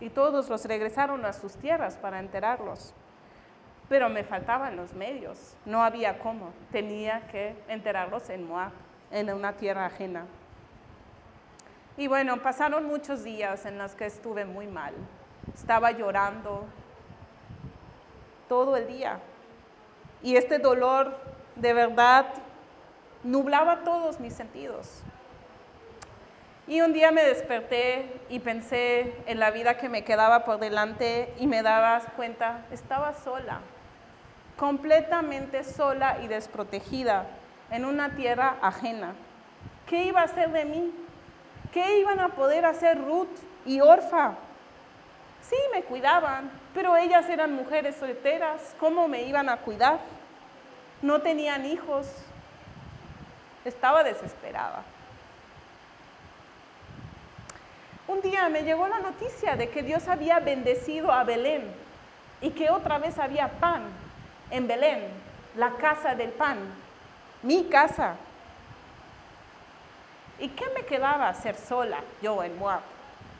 y 0.00 0.08
todos 0.08 0.48
los 0.48 0.64
regresaron 0.64 1.24
a 1.24 1.32
sus 1.32 1.54
tierras 1.56 1.96
para 1.96 2.20
enterarlos. 2.20 2.94
Pero 3.88 4.08
me 4.08 4.24
faltaban 4.24 4.76
los 4.76 4.94
medios, 4.94 5.56
no 5.66 5.82
había 5.82 6.18
cómo, 6.20 6.52
tenía 6.72 7.26
que 7.28 7.54
enterarlos 7.68 8.30
en 8.30 8.46
Moab, 8.46 8.72
en 9.10 9.32
una 9.32 9.52
tierra 9.54 9.86
ajena. 9.86 10.26
Y 11.96 12.06
bueno, 12.06 12.38
pasaron 12.38 12.86
muchos 12.86 13.24
días 13.24 13.66
en 13.66 13.76
los 13.76 13.94
que 13.94 14.06
estuve 14.06 14.44
muy 14.44 14.66
mal. 14.66 14.94
Estaba 15.54 15.90
llorando 15.90 16.64
todo 18.50 18.76
el 18.76 18.88
día. 18.88 19.20
Y 20.24 20.34
este 20.34 20.58
dolor 20.58 21.16
de 21.54 21.72
verdad 21.72 22.26
nublaba 23.22 23.84
todos 23.84 24.18
mis 24.18 24.34
sentidos. 24.34 25.02
Y 26.66 26.80
un 26.80 26.92
día 26.92 27.12
me 27.12 27.22
desperté 27.22 28.20
y 28.28 28.40
pensé 28.40 29.14
en 29.26 29.38
la 29.38 29.52
vida 29.52 29.76
que 29.78 29.88
me 29.88 30.02
quedaba 30.02 30.44
por 30.44 30.58
delante 30.58 31.32
y 31.38 31.46
me 31.46 31.62
daba 31.62 32.00
cuenta, 32.16 32.66
estaba 32.72 33.14
sola, 33.14 33.60
completamente 34.56 35.62
sola 35.62 36.18
y 36.20 36.26
desprotegida 36.26 37.26
en 37.70 37.84
una 37.84 38.16
tierra 38.16 38.56
ajena. 38.62 39.14
¿Qué 39.86 40.06
iba 40.06 40.22
a 40.22 40.24
hacer 40.24 40.50
de 40.50 40.64
mí? 40.64 40.92
¿Qué 41.72 42.00
iban 42.00 42.18
a 42.18 42.30
poder 42.30 42.64
hacer 42.66 42.98
Ruth 42.98 43.28
y 43.64 43.80
Orfa? 43.80 44.34
Sí, 45.40 45.56
me 45.72 45.84
cuidaban, 45.84 46.50
pero 46.74 46.96
ellas 46.96 47.28
eran 47.28 47.54
mujeres 47.54 47.96
solteras. 47.96 48.74
¿Cómo 48.78 49.08
me 49.08 49.22
iban 49.22 49.48
a 49.48 49.56
cuidar? 49.58 50.00
No 51.02 51.20
tenían 51.20 51.66
hijos. 51.66 52.06
Estaba 53.64 54.02
desesperada. 54.04 54.82
Un 58.06 58.20
día 58.22 58.48
me 58.48 58.62
llegó 58.62 58.88
la 58.88 58.98
noticia 58.98 59.56
de 59.56 59.70
que 59.70 59.82
Dios 59.82 60.08
había 60.08 60.40
bendecido 60.40 61.12
a 61.12 61.22
Belén 61.22 61.62
y 62.40 62.50
que 62.50 62.70
otra 62.70 62.98
vez 62.98 63.18
había 63.18 63.48
pan 63.48 63.84
en 64.50 64.66
Belén, 64.66 65.08
la 65.56 65.70
casa 65.76 66.14
del 66.14 66.30
pan, 66.30 66.58
mi 67.42 67.64
casa. 67.64 68.16
¿Y 70.40 70.48
qué 70.48 70.64
me 70.74 70.84
quedaba 70.84 71.28
hacer 71.28 71.54
sola 71.56 71.98
yo 72.20 72.42
en 72.42 72.58
Moab? 72.58 72.80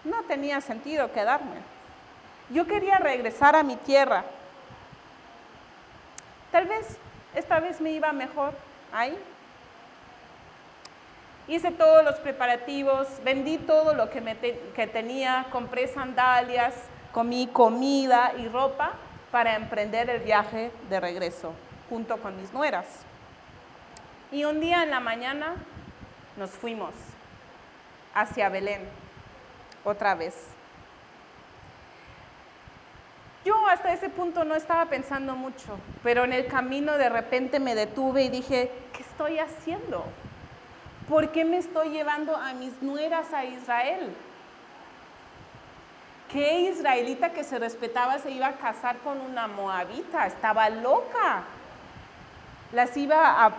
No 0.04 0.22
tenía 0.25 0.60
sentido 0.60 1.10
quedarme. 1.12 1.69
Yo 2.50 2.66
quería 2.66 2.99
regresar 2.99 3.57
a 3.57 3.62
mi 3.62 3.76
tierra. 3.76 4.25
Tal 6.52 6.66
vez 6.66 6.99
esta 7.35 7.61
vez 7.61 7.80
me 7.80 7.92
iba 7.92 8.12
mejor 8.12 8.54
ahí, 8.92 9.16
Hice 11.50 11.73
todos 11.73 12.04
los 12.04 12.14
preparativos, 12.21 13.09
vendí 13.25 13.59
todo 13.59 13.92
lo 13.92 14.09
que, 14.09 14.23
que 14.73 14.87
tenía, 14.87 15.47
compré 15.50 15.88
sandalias, 15.88 16.75
comí 17.11 17.49
comida 17.49 18.35
y 18.38 18.47
ropa 18.47 18.92
para 19.33 19.57
emprender 19.57 20.09
el 20.11 20.21
viaje 20.21 20.71
de 20.88 21.00
regreso 21.00 21.52
junto 21.88 22.19
con 22.19 22.40
mis 22.40 22.52
nueras. 22.52 22.87
Y 24.30 24.45
un 24.45 24.61
día 24.61 24.85
en 24.85 24.90
la 24.90 25.00
mañana 25.00 25.57
nos 26.37 26.50
fuimos 26.50 26.95
hacia 28.14 28.49
Belén, 28.49 28.83
otra 29.85 30.14
vez. 30.14 30.37
Yo 33.44 33.66
hasta 33.68 33.92
ese 33.92 34.11
punto 34.11 34.44
no 34.44 34.54
estaba 34.54 34.87
pensando 34.87 35.35
mucho, 35.35 35.78
pero 36.02 36.25
en 36.25 36.32
el 36.32 36.47
camino 36.47 36.99
de 36.99 37.09
repente 37.09 37.59
me 37.59 37.75
detuve 37.75 38.25
y 38.25 38.28
dije, 38.28 38.70
¿qué 38.92 39.02
estoy 39.02 39.38
haciendo? 39.38 40.04
¿por 41.11 41.32
qué 41.32 41.44
me 41.44 41.59
estoy 41.59 41.90
llevando 41.90 42.37
a 42.37 42.54
mis 42.54 42.80
nueras 42.80 43.35
a 43.35 43.44
Israel? 43.44 44.14
¿Qué 46.32 46.61
israelita 46.61 47.32
que 47.32 47.42
se 47.42 47.59
respetaba 47.59 48.20
se 48.20 48.30
iba 48.30 48.47
a 48.47 48.52
casar 48.52 48.99
con 48.99 49.20
una 49.20 49.49
moabita? 49.49 50.28
Estaba 50.28 50.70
loca. 50.70 51.42
Las 52.73 52.97
iba 52.97 53.44
a 53.44 53.52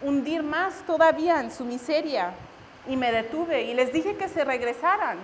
hundir 0.00 0.44
más 0.44 0.74
todavía 0.86 1.40
en 1.40 1.50
su 1.50 1.64
miseria. 1.64 2.30
Y 2.88 2.96
me 2.96 3.10
detuve 3.10 3.62
y 3.62 3.74
les 3.74 3.92
dije 3.92 4.16
que 4.16 4.28
se 4.28 4.44
regresaran, 4.44 5.18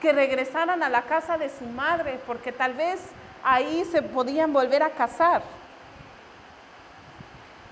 que 0.00 0.12
regresaran 0.12 0.82
a 0.82 0.88
la 0.88 1.02
casa 1.02 1.38
de 1.38 1.48
su 1.48 1.64
madre, 1.64 2.20
porque 2.26 2.52
tal 2.52 2.74
vez 2.74 3.00
ahí 3.42 3.84
se 3.90 4.02
podían 4.02 4.52
volver 4.52 4.82
a 4.82 4.90
casar. 4.90 5.42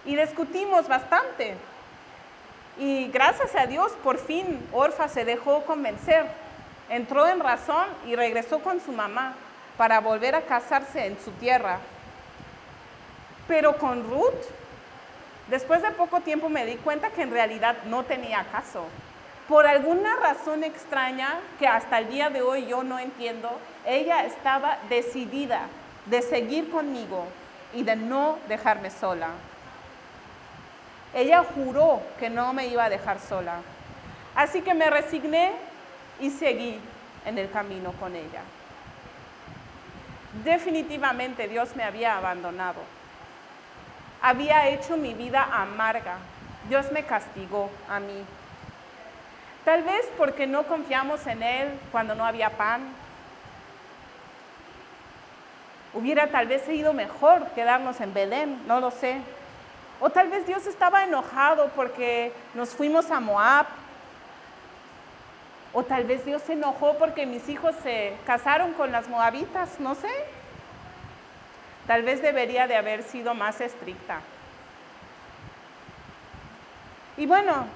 Y 0.05 0.17
discutimos 0.17 0.89
bastante. 0.89 1.57
Y 2.79 3.09
gracias 3.09 3.55
a 3.55 3.67
Dios, 3.67 3.93
por 4.03 4.19
fin 4.19 4.67
Orfa 4.73 5.09
se 5.09 5.25
dejó 5.25 5.63
convencer, 5.65 6.27
entró 6.89 7.29
en 7.29 7.41
razón 7.41 7.87
y 8.07 8.17
regresó 8.17 8.61
con 8.61 8.81
su 8.81 8.93
mamá 8.93 9.35
para 9.77 10.01
volver 10.01 10.35
a 10.35 10.43
casarse 10.43 11.07
en 11.07 11.19
su 11.23 11.31
tierra. 11.33 11.79
Pero 13.47 13.77
con 13.77 14.09
Ruth, 14.09 14.47
después 15.49 15.83
de 15.83 15.91
poco 15.91 16.21
tiempo 16.21 16.49
me 16.49 16.65
di 16.65 16.77
cuenta 16.77 17.11
que 17.11 17.23
en 17.23 17.31
realidad 17.31 17.77
no 17.85 18.05
tenía 18.05 18.45
caso. 18.51 18.87
Por 19.49 19.67
alguna 19.67 20.17
razón 20.17 20.65
extraña 20.65 21.41
que 21.59 21.67
hasta 21.67 21.99
el 21.99 22.09
día 22.09 22.31
de 22.31 22.43
hoy 22.43 22.67
yo 22.67 22.83
no 22.83 22.99
entiendo, 22.99 23.51
ella 23.85 24.25
estaba 24.25 24.79
decidida 24.89 25.63
de 26.07 26.23
seguir 26.23 26.71
conmigo 26.71 27.27
y 27.75 27.83
de 27.83 27.97
no 27.97 28.39
dejarme 28.49 28.91
sola. 28.91 29.29
Ella 31.15 31.45
juró 31.55 32.01
que 32.19 32.31
no 32.31 32.53
me 32.53 32.67
iba 32.67 32.85
a 32.85 32.91
dejar 32.91 33.19
sola. 33.21 33.57
Así 34.35 34.63
que 34.63 34.75
me 34.75 34.89
resigné 34.89 35.53
y 36.21 36.31
seguí 36.31 36.79
en 37.27 37.39
el 37.39 37.51
camino 37.51 37.93
con 37.93 38.15
ella. 38.15 38.43
Definitivamente 40.45 41.49
Dios 41.49 41.77
me 41.77 41.85
había 41.85 42.17
abandonado. 42.17 42.81
Había 44.23 44.69
hecho 44.69 44.97
mi 44.97 45.13
vida 45.13 45.47
amarga. 45.53 46.17
Dios 46.69 46.91
me 46.93 47.05
castigó 47.05 47.71
a 47.89 48.01
mí. 48.01 48.25
Tal 49.65 49.85
vez 49.85 50.11
porque 50.19 50.47
no 50.47 50.65
confiamos 50.65 51.27
en 51.27 51.43
Él 51.43 51.69
cuando 51.93 52.15
no 52.15 52.25
había 52.25 52.51
pan. 52.51 52.83
Hubiera 55.95 56.29
tal 56.29 56.47
vez 56.49 56.63
sido 56.63 56.93
mejor 56.93 57.47
quedarnos 57.51 58.01
en 58.01 58.13
Belén, 58.13 58.61
no 58.67 58.81
lo 58.81 58.91
sé. 58.91 59.21
O 60.01 60.11
tal 60.11 60.29
vez 60.29 60.47
Dios 60.47 60.67
estaba 60.67 61.05
enojado 61.05 61.69
porque 61.77 62.33
nos 62.55 62.71
fuimos 62.71 63.11
a 63.11 63.21
Moab. 63.21 63.67
O 65.73 65.85
tal 65.85 66.05
vez 66.05 66.25
Dios 66.25 66.43
se 66.43 66.55
enojó 66.55 66.95
porque 66.99 67.25
mis 67.25 67.49
hijos 67.49 67.75
se 67.83 68.17
casaron 68.27 68.73
con 68.73 68.91
las 68.91 69.09
moabitas, 69.09 69.79
no 69.79 69.95
sé. 69.95 70.11
Tal 71.87 72.03
vez 72.03 72.21
debería 72.21 72.67
de 72.67 72.77
haber 72.77 73.05
sido 73.05 73.35
más 73.35 73.61
estricta. 73.61 74.21
Y 77.17 77.27
bueno, 77.27 77.67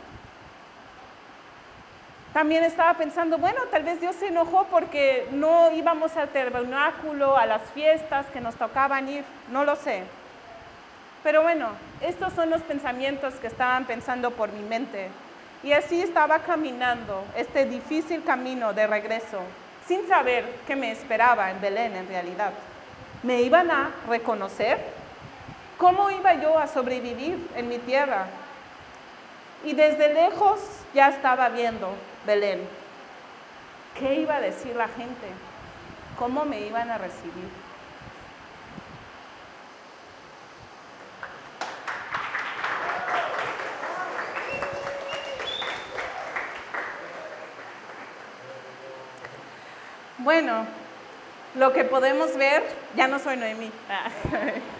también 2.36 2.64
estaba 2.64 2.92
pensando, 2.92 3.38
bueno, 3.38 3.62
tal 3.70 3.82
vez 3.82 3.98
Dios 3.98 4.14
se 4.14 4.26
enojó 4.26 4.66
porque 4.70 5.26
no 5.32 5.70
íbamos 5.72 6.14
al 6.18 6.28
tabernáculo, 6.28 7.34
a 7.34 7.46
las 7.46 7.62
fiestas 7.70 8.26
que 8.26 8.42
nos 8.42 8.56
tocaban 8.56 9.08
ir, 9.08 9.24
no 9.50 9.64
lo 9.64 9.74
sé. 9.74 10.02
Pero 11.22 11.40
bueno, 11.40 11.70
estos 12.02 12.34
son 12.34 12.50
los 12.50 12.60
pensamientos 12.60 13.32
que 13.36 13.46
estaban 13.46 13.86
pensando 13.86 14.32
por 14.32 14.52
mi 14.52 14.60
mente. 14.60 15.08
Y 15.62 15.72
así 15.72 16.02
estaba 16.02 16.40
caminando 16.40 17.24
este 17.38 17.64
difícil 17.64 18.22
camino 18.22 18.74
de 18.74 18.86
regreso, 18.86 19.40
sin 19.88 20.06
saber 20.06 20.44
qué 20.66 20.76
me 20.76 20.92
esperaba 20.92 21.50
en 21.50 21.58
Belén 21.62 21.96
en 21.96 22.06
realidad. 22.06 22.52
¿Me 23.22 23.40
iban 23.40 23.70
a 23.70 23.92
reconocer? 24.10 24.76
¿Cómo 25.78 26.10
iba 26.10 26.34
yo 26.34 26.58
a 26.58 26.66
sobrevivir 26.66 27.48
en 27.56 27.66
mi 27.70 27.78
tierra? 27.78 28.26
Y 29.64 29.72
desde 29.72 30.12
lejos 30.12 30.60
ya 30.92 31.08
estaba 31.08 31.48
viendo 31.48 31.94
Belén. 32.26 32.68
¿Qué 33.96 34.14
iba 34.14 34.36
a 34.36 34.40
decir 34.40 34.74
la 34.74 34.88
gente? 34.88 35.28
¿Cómo 36.18 36.44
me 36.44 36.60
iban 36.60 36.90
a 36.90 36.98
recibir? 36.98 37.48
Bueno, 50.18 50.66
lo 51.54 51.72
que 51.72 51.84
podemos 51.84 52.36
ver, 52.36 52.64
ya 52.96 53.06
no 53.06 53.20
soy 53.20 53.36
Noemí. 53.36 53.70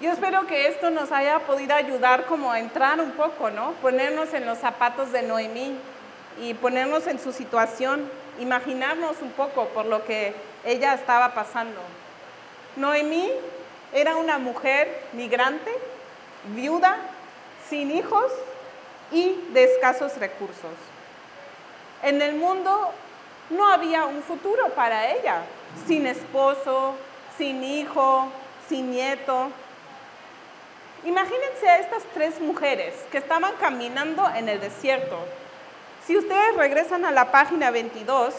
Yo 0.00 0.10
espero 0.10 0.46
que 0.46 0.66
esto 0.66 0.88
nos 0.88 1.12
haya 1.12 1.40
podido 1.40 1.74
ayudar 1.74 2.24
como 2.24 2.50
a 2.50 2.58
entrar 2.58 3.00
un 3.00 3.10
poco, 3.10 3.50
¿no? 3.50 3.72
Ponernos 3.82 4.32
en 4.32 4.46
los 4.46 4.56
zapatos 4.56 5.12
de 5.12 5.20
Noemí 5.20 5.76
y 6.40 6.54
ponernos 6.54 7.06
en 7.06 7.20
su 7.20 7.32
situación, 7.34 8.10
imaginarnos 8.38 9.20
un 9.20 9.30
poco 9.32 9.66
por 9.66 9.84
lo 9.84 10.06
que 10.06 10.34
ella 10.64 10.94
estaba 10.94 11.34
pasando. 11.34 11.78
Noemí 12.76 13.30
era 13.92 14.16
una 14.16 14.38
mujer 14.38 15.02
migrante, 15.12 15.70
viuda, 16.54 16.96
sin 17.68 17.90
hijos 17.90 18.32
y 19.12 19.38
de 19.52 19.64
escasos 19.64 20.16
recursos. 20.16 20.72
En 22.02 22.22
el 22.22 22.36
mundo 22.36 22.90
no 23.50 23.68
había 23.68 24.06
un 24.06 24.22
futuro 24.22 24.68
para 24.70 25.10
ella, 25.10 25.42
sin 25.86 26.06
esposo, 26.06 26.94
sin 27.36 27.62
hijo, 27.62 28.28
sin 28.66 28.92
nieto. 28.92 29.50
Imagínense 31.04 31.68
a 31.68 31.78
estas 31.78 32.02
tres 32.14 32.40
mujeres 32.40 32.94
que 33.10 33.18
estaban 33.18 33.52
caminando 33.60 34.28
en 34.34 34.48
el 34.48 34.60
desierto. 34.60 35.18
Si 36.06 36.16
ustedes 36.16 36.56
regresan 36.56 37.04
a 37.04 37.10
la 37.10 37.30
página 37.30 37.70
22, 37.70 38.34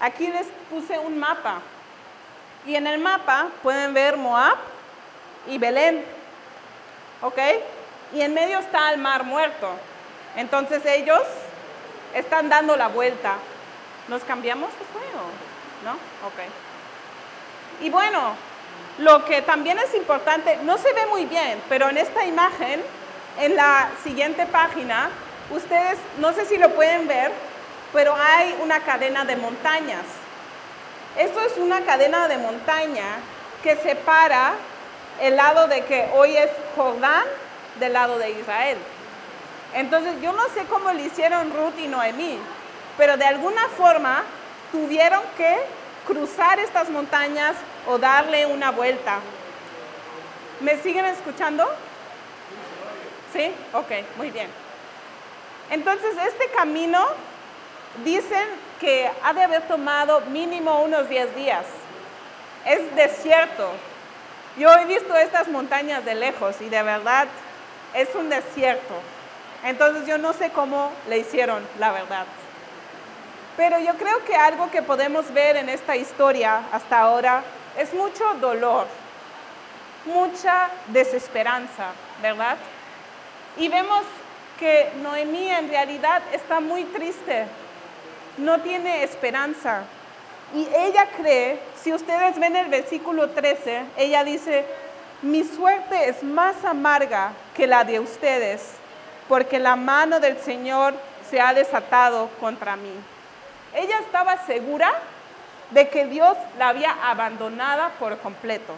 aquí 0.00 0.26
les 0.28 0.46
puse 0.70 0.98
un 0.98 1.18
mapa. 1.18 1.60
Y 2.66 2.74
en 2.74 2.86
el 2.86 2.98
mapa 2.98 3.48
pueden 3.62 3.94
ver 3.94 4.16
Moab 4.16 4.56
y 5.46 5.58
Belén. 5.58 6.04
¿Ok? 7.22 7.38
y 8.12 8.20
en 8.20 8.34
medio 8.34 8.58
está 8.58 8.92
el 8.92 8.98
mar 8.98 9.24
muerto. 9.24 9.70
Entonces 10.36 10.84
ellos 10.86 11.22
están 12.14 12.48
dando 12.48 12.76
la 12.76 12.88
vuelta. 12.88 13.36
¿Nos 14.08 14.22
cambiamos 14.22 14.70
de 14.70 14.84
fuego? 14.86 15.26
¿No? 15.84 15.92
Ok. 16.26 17.82
Y 17.82 17.90
bueno, 17.90 18.34
lo 18.98 19.24
que 19.24 19.42
también 19.42 19.78
es 19.78 19.94
importante, 19.94 20.58
no 20.62 20.78
se 20.78 20.92
ve 20.92 21.06
muy 21.06 21.26
bien, 21.26 21.60
pero 21.68 21.88
en 21.88 21.98
esta 21.98 22.24
imagen, 22.24 22.82
en 23.38 23.56
la 23.56 23.90
siguiente 24.02 24.46
página, 24.46 25.10
ustedes, 25.50 25.98
no 26.18 26.32
sé 26.32 26.46
si 26.46 26.56
lo 26.56 26.70
pueden 26.70 27.06
ver, 27.06 27.30
pero 27.92 28.14
hay 28.14 28.56
una 28.62 28.80
cadena 28.80 29.24
de 29.24 29.36
montañas. 29.36 30.04
Esto 31.18 31.40
es 31.40 31.56
una 31.58 31.82
cadena 31.82 32.28
de 32.28 32.38
montaña 32.38 33.04
que 33.62 33.76
separa 33.76 34.52
el 35.20 35.36
lado 35.36 35.66
de 35.68 35.84
que 35.84 36.08
hoy 36.14 36.36
es 36.36 36.50
Jordán 36.74 37.24
del 37.78 37.92
lado 37.92 38.18
de 38.18 38.30
Israel. 38.30 38.78
Entonces 39.74 40.14
yo 40.22 40.32
no 40.32 40.44
sé 40.54 40.64
cómo 40.68 40.92
le 40.92 41.02
hicieron 41.02 41.52
Ruth 41.52 41.78
y 41.78 41.88
Noemí, 41.88 42.38
pero 42.96 43.16
de 43.16 43.26
alguna 43.26 43.68
forma 43.76 44.22
tuvieron 44.72 45.22
que 45.36 45.54
cruzar 46.06 46.58
estas 46.60 46.88
montañas 46.88 47.56
o 47.86 47.98
darle 47.98 48.46
una 48.46 48.70
vuelta. 48.70 49.20
¿Me 50.60 50.76
siguen 50.78 51.04
escuchando? 51.06 51.64
¿Sí? 53.32 53.52
Ok, 53.72 53.90
muy 54.16 54.30
bien. 54.30 54.48
Entonces 55.70 56.14
este 56.26 56.48
camino 56.50 57.04
dicen 58.04 58.46
que 58.80 59.10
ha 59.22 59.32
de 59.32 59.42
haber 59.42 59.62
tomado 59.62 60.20
mínimo 60.22 60.82
unos 60.82 61.08
10 61.08 61.34
días. 61.34 61.64
Es 62.64 62.94
desierto. 62.94 63.70
Yo 64.56 64.72
he 64.72 64.84
visto 64.86 65.14
estas 65.14 65.48
montañas 65.48 66.04
de 66.04 66.14
lejos 66.14 66.60
y 66.60 66.68
de 66.68 66.82
verdad 66.82 67.28
es 67.94 68.14
un 68.14 68.28
desierto. 68.28 68.94
Entonces 69.64 70.06
yo 70.06 70.18
no 70.18 70.32
sé 70.32 70.50
cómo 70.50 70.92
le 71.08 71.18
hicieron, 71.18 71.66
la 71.78 71.92
verdad. 71.92 72.26
Pero 73.56 73.78
yo 73.78 73.94
creo 73.94 74.24
que 74.24 74.36
algo 74.36 74.70
que 74.70 74.82
podemos 74.82 75.32
ver 75.32 75.56
en 75.56 75.68
esta 75.68 75.96
historia 75.96 76.62
hasta 76.72 77.00
ahora 77.00 77.42
es 77.78 77.92
mucho 77.94 78.24
dolor, 78.40 78.86
mucha 80.04 80.68
desesperanza, 80.88 81.88
¿verdad? 82.22 82.56
Y 83.56 83.68
vemos 83.68 84.02
que 84.58 84.90
Noemí 85.02 85.48
en 85.48 85.68
realidad 85.68 86.22
está 86.32 86.60
muy 86.60 86.84
triste, 86.84 87.46
no 88.38 88.60
tiene 88.60 89.02
esperanza. 89.02 89.82
Y 90.54 90.68
ella 90.74 91.08
cree, 91.16 91.60
si 91.82 91.92
ustedes 91.92 92.38
ven 92.38 92.56
el 92.56 92.68
versículo 92.68 93.30
13, 93.30 93.82
ella 93.96 94.24
dice, 94.24 94.64
mi 95.22 95.44
suerte 95.44 96.08
es 96.08 96.22
más 96.22 96.64
amarga 96.64 97.32
que 97.54 97.66
la 97.66 97.84
de 97.84 98.00
ustedes, 98.00 98.72
porque 99.28 99.58
la 99.58 99.76
mano 99.76 100.20
del 100.20 100.38
Señor 100.38 100.94
se 101.28 101.40
ha 101.40 101.52
desatado 101.52 102.30
contra 102.38 102.76
mí. 102.76 102.92
Ella 103.74 103.98
estaba 103.98 104.44
segura 104.46 104.92
de 105.70 105.88
que 105.88 106.06
Dios 106.06 106.36
la 106.58 106.68
había 106.68 106.92
abandonada 107.10 107.90
por 107.98 108.18
completo. 108.18 108.74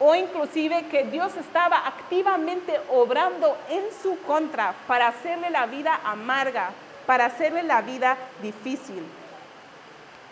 O 0.00 0.14
inclusive 0.14 0.86
que 0.86 1.04
Dios 1.04 1.36
estaba 1.36 1.86
activamente 1.86 2.80
obrando 2.90 3.56
en 3.70 3.84
su 4.02 4.18
contra 4.22 4.74
para 4.86 5.08
hacerle 5.08 5.50
la 5.50 5.66
vida 5.66 6.00
amarga, 6.04 6.70
para 7.06 7.26
hacerle 7.26 7.62
la 7.62 7.80
vida 7.82 8.16
difícil. 8.42 9.04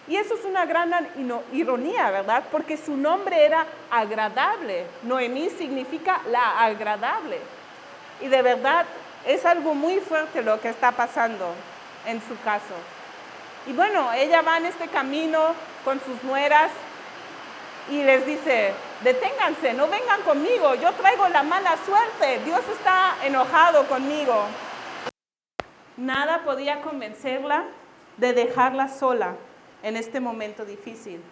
Y 0.08 0.16
eso 0.16 0.34
es 0.34 0.44
una 0.44 0.66
gran 0.66 0.92
ironía, 1.52 2.10
¿verdad? 2.10 2.42
Porque 2.50 2.76
su 2.76 2.96
nombre 2.96 3.44
era 3.44 3.64
agradable. 3.90 4.86
Noemí 5.04 5.48
significa 5.50 6.20
la 6.28 6.60
agradable. 6.64 7.38
Y 8.20 8.26
de 8.26 8.42
verdad 8.42 8.84
es 9.24 9.46
algo 9.46 9.74
muy 9.74 10.00
fuerte 10.00 10.42
lo 10.42 10.60
que 10.60 10.70
está 10.70 10.90
pasando 10.90 11.54
en 12.06 12.20
su 12.20 12.38
caso. 12.42 12.74
Y 13.66 13.72
bueno, 13.72 14.12
ella 14.12 14.42
va 14.42 14.56
en 14.56 14.66
este 14.66 14.88
camino 14.88 15.54
con 15.84 16.00
sus 16.00 16.22
nueras 16.24 16.72
y 17.90 18.02
les 18.02 18.26
dice, 18.26 18.72
deténganse, 19.02 19.72
no 19.74 19.86
vengan 19.88 20.22
conmigo, 20.22 20.74
yo 20.74 20.92
traigo 20.92 21.28
la 21.28 21.42
mala 21.42 21.76
suerte, 21.84 22.40
Dios 22.44 22.60
está 22.72 23.16
enojado 23.24 23.86
conmigo. 23.86 24.46
Nada 25.96 26.42
podía 26.44 26.80
convencerla 26.80 27.64
de 28.16 28.32
dejarla 28.32 28.88
sola 28.88 29.36
en 29.82 29.96
este 29.96 30.18
momento 30.18 30.64
difícil. 30.64 31.22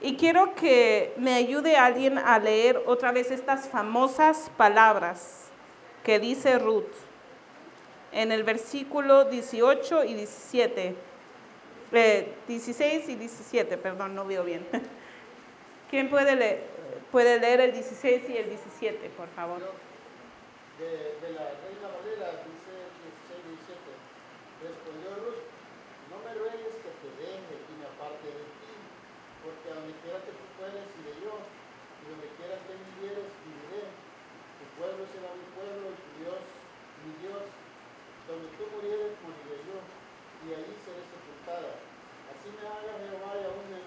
Y 0.00 0.16
quiero 0.16 0.54
que 0.54 1.14
me 1.16 1.34
ayude 1.34 1.76
alguien 1.76 2.18
a 2.18 2.38
leer 2.38 2.82
otra 2.86 3.12
vez 3.12 3.30
estas 3.30 3.68
famosas 3.68 4.50
palabras 4.58 5.46
que 6.02 6.18
dice 6.18 6.58
Ruth 6.58 6.92
en 8.12 8.30
el 8.30 8.44
versículo 8.44 9.24
18 9.24 10.04
y 10.04 10.14
17. 10.14 11.13
16 11.94 13.08
eh, 13.08 13.12
y 13.12 13.14
17, 13.14 13.78
perdón, 13.78 14.14
no 14.14 14.26
veo 14.26 14.44
bien. 14.44 14.66
¿Quién 15.90 16.10
puede 16.10 16.34
leer, 16.34 16.66
puede 17.12 17.38
leer 17.38 17.60
el 17.60 17.72
16 17.72 18.28
y 18.28 18.36
el 18.36 18.48
17, 18.48 19.10
por 19.10 19.28
favor? 19.30 19.60
De, 19.60 20.86
de 21.22 21.28
la 21.38 21.54
Reina 21.62 21.86
Valera 21.86 22.42
dice 22.42 22.74
16 23.30 23.46
y 23.46 23.50
17. 23.62 23.78
Respondió 24.66 25.14
Ruth, 25.22 25.46
no 26.10 26.18
me 26.26 26.34
ruegues 26.34 26.74
que 26.82 26.90
te 26.98 27.10
deje 27.14 27.54
y 27.54 27.72
me 27.78 27.86
aparte 27.86 28.26
de 28.26 28.44
ti, 28.58 28.74
porque 29.46 29.66
a 29.70 29.74
donde 29.78 29.94
quiera 30.02 30.18
que 30.26 30.34
tú 30.34 30.44
fueres 30.58 30.84
iré 30.98 31.14
yo, 31.22 31.38
y 31.38 32.02
donde 32.10 32.28
quiera 32.34 32.58
que 32.66 32.74
vivieres 32.74 33.30
viviré. 33.46 33.86
Tu 34.58 34.64
pueblo 34.82 35.06
será 35.14 35.30
mi 35.32 35.46
pueblo 35.54 35.94
y 35.94 35.98
tu 36.02 36.10
Dios 36.26 36.42
mi 37.04 37.12
Dios. 37.20 37.44
Donde 38.24 38.48
tú 38.56 38.64
murieres 38.72 39.12
moriré 39.20 39.60
yo, 39.68 39.78
y 40.44 40.52
ahí 40.52 40.76
seré 40.84 41.00
sepultada. 41.08 41.72
Así 42.28 42.52
me 42.52 42.68
haga 42.68 43.00
Jehová 43.00 43.32
y 43.40 43.44
aún 43.48 43.64
me 43.72 43.80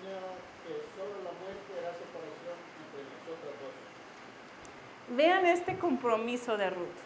que 0.65 0.73
solo 0.97 1.21
la 1.23 1.33
muerte 1.37 1.69
hará 1.77 1.93
separación 1.93 2.57
entre 2.81 3.01
nosotras 3.13 3.53
dos. 3.61 5.15
Vean 5.15 5.45
este 5.45 5.77
compromiso 5.77 6.57
de 6.57 6.69
Ruth. 6.69 6.99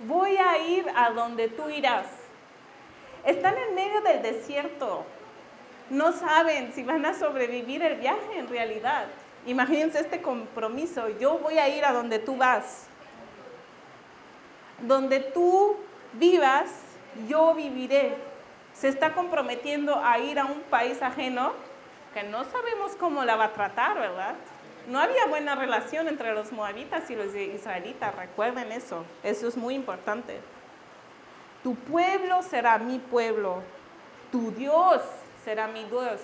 Voy 0.00 0.36
a 0.36 0.58
ir 0.58 0.86
a 0.94 1.10
donde 1.10 1.48
tú 1.48 1.68
irás. 1.68 2.06
Están 3.24 3.56
en 3.58 3.74
medio 3.74 4.00
del 4.02 4.22
desierto. 4.22 5.04
No 5.90 6.12
saben 6.12 6.72
si 6.72 6.82
van 6.82 7.04
a 7.04 7.14
sobrevivir 7.14 7.82
el 7.82 7.96
viaje 7.96 8.38
en 8.38 8.48
realidad. 8.48 9.06
Imagínense 9.46 10.00
este 10.00 10.22
compromiso. 10.22 11.08
Yo 11.18 11.38
voy 11.38 11.58
a 11.58 11.68
ir 11.68 11.84
a 11.84 11.92
donde 11.92 12.18
tú 12.18 12.36
vas. 12.36 12.86
Donde 14.80 15.20
tú 15.20 15.76
vivas, 16.14 16.70
yo 17.28 17.54
viviré 17.54 18.16
se 18.74 18.88
está 18.88 19.14
comprometiendo 19.14 20.02
a 20.04 20.18
ir 20.18 20.38
a 20.38 20.46
un 20.46 20.60
país 20.62 21.00
ajeno 21.00 21.52
que 22.12 22.22
no 22.24 22.44
sabemos 22.44 22.92
cómo 22.98 23.24
la 23.24 23.36
va 23.36 23.46
a 23.46 23.52
tratar, 23.52 23.98
¿verdad? 23.98 24.34
No 24.88 25.00
había 25.00 25.26
buena 25.26 25.54
relación 25.54 26.08
entre 26.08 26.34
los 26.34 26.52
moabitas 26.52 27.08
y 27.10 27.16
los 27.16 27.34
israelitas, 27.34 28.14
recuerden 28.14 28.70
eso, 28.72 29.04
eso 29.22 29.48
es 29.48 29.56
muy 29.56 29.74
importante. 29.74 30.40
Tu 31.62 31.74
pueblo 31.74 32.42
será 32.42 32.78
mi 32.78 32.98
pueblo, 32.98 33.62
tu 34.30 34.50
Dios 34.50 35.00
será 35.44 35.66
mi 35.66 35.84
Dios. 35.84 36.20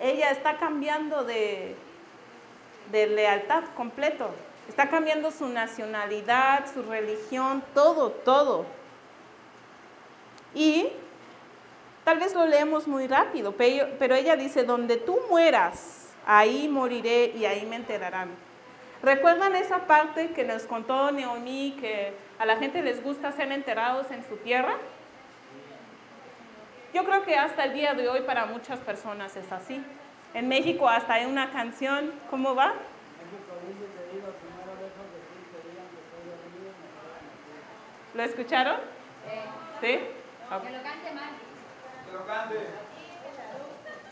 Ella 0.00 0.30
está 0.30 0.56
cambiando 0.56 1.24
de, 1.24 1.74
de 2.92 3.06
lealtad 3.08 3.64
completo, 3.76 4.30
está 4.68 4.88
cambiando 4.88 5.30
su 5.30 5.48
nacionalidad, 5.48 6.72
su 6.72 6.82
religión, 6.82 7.62
todo, 7.74 8.10
todo. 8.10 8.64
Y 10.54 10.92
Tal 12.04 12.18
vez 12.18 12.34
lo 12.34 12.46
leemos 12.46 12.88
muy 12.88 13.06
rápido, 13.06 13.54
pero 13.56 14.14
ella 14.14 14.34
dice, 14.36 14.64
donde 14.64 14.96
tú 14.96 15.18
mueras, 15.30 16.12
ahí 16.26 16.68
moriré 16.68 17.32
y 17.36 17.44
ahí 17.44 17.64
me 17.64 17.76
enterarán. 17.76 18.30
¿Recuerdan 19.02 19.54
esa 19.56 19.86
parte 19.86 20.30
que 20.30 20.44
nos 20.44 20.64
contó 20.64 21.10
Neoní, 21.12 21.76
que 21.80 22.12
a 22.38 22.46
la 22.46 22.56
gente 22.56 22.82
les 22.82 23.02
gusta 23.02 23.32
ser 23.32 23.50
enterrados 23.52 24.10
en 24.10 24.24
su 24.26 24.36
tierra? 24.36 24.76
Yo 26.94 27.04
creo 27.04 27.24
que 27.24 27.36
hasta 27.36 27.64
el 27.64 27.72
día 27.72 27.94
de 27.94 28.08
hoy 28.08 28.20
para 28.20 28.46
muchas 28.46 28.78
personas 28.80 29.36
es 29.36 29.50
así. 29.50 29.82
En 30.34 30.48
México 30.48 30.88
hasta 30.88 31.14
hay 31.14 31.26
una 31.26 31.50
canción, 31.50 32.12
¿cómo 32.30 32.54
va? 32.54 32.74
¿Lo 38.14 38.22
escucharon? 38.22 38.76
¿Sí? 39.80 39.86
Que 39.88 40.70
lo 40.70 40.82
cante 40.82 41.08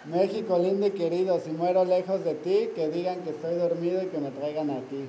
México 0.04 0.58
lindo 0.58 0.86
y 0.86 0.90
querido, 0.92 1.38
si 1.40 1.50
muero 1.50 1.84
lejos 1.84 2.24
de 2.24 2.34
ti, 2.34 2.70
que 2.74 2.88
digan 2.88 3.22
que 3.22 3.30
estoy 3.30 3.56
dormido 3.56 4.02
y 4.02 4.06
que 4.06 4.18
me 4.18 4.30
traigan 4.30 4.70
a 4.70 4.80
ti. 4.80 5.08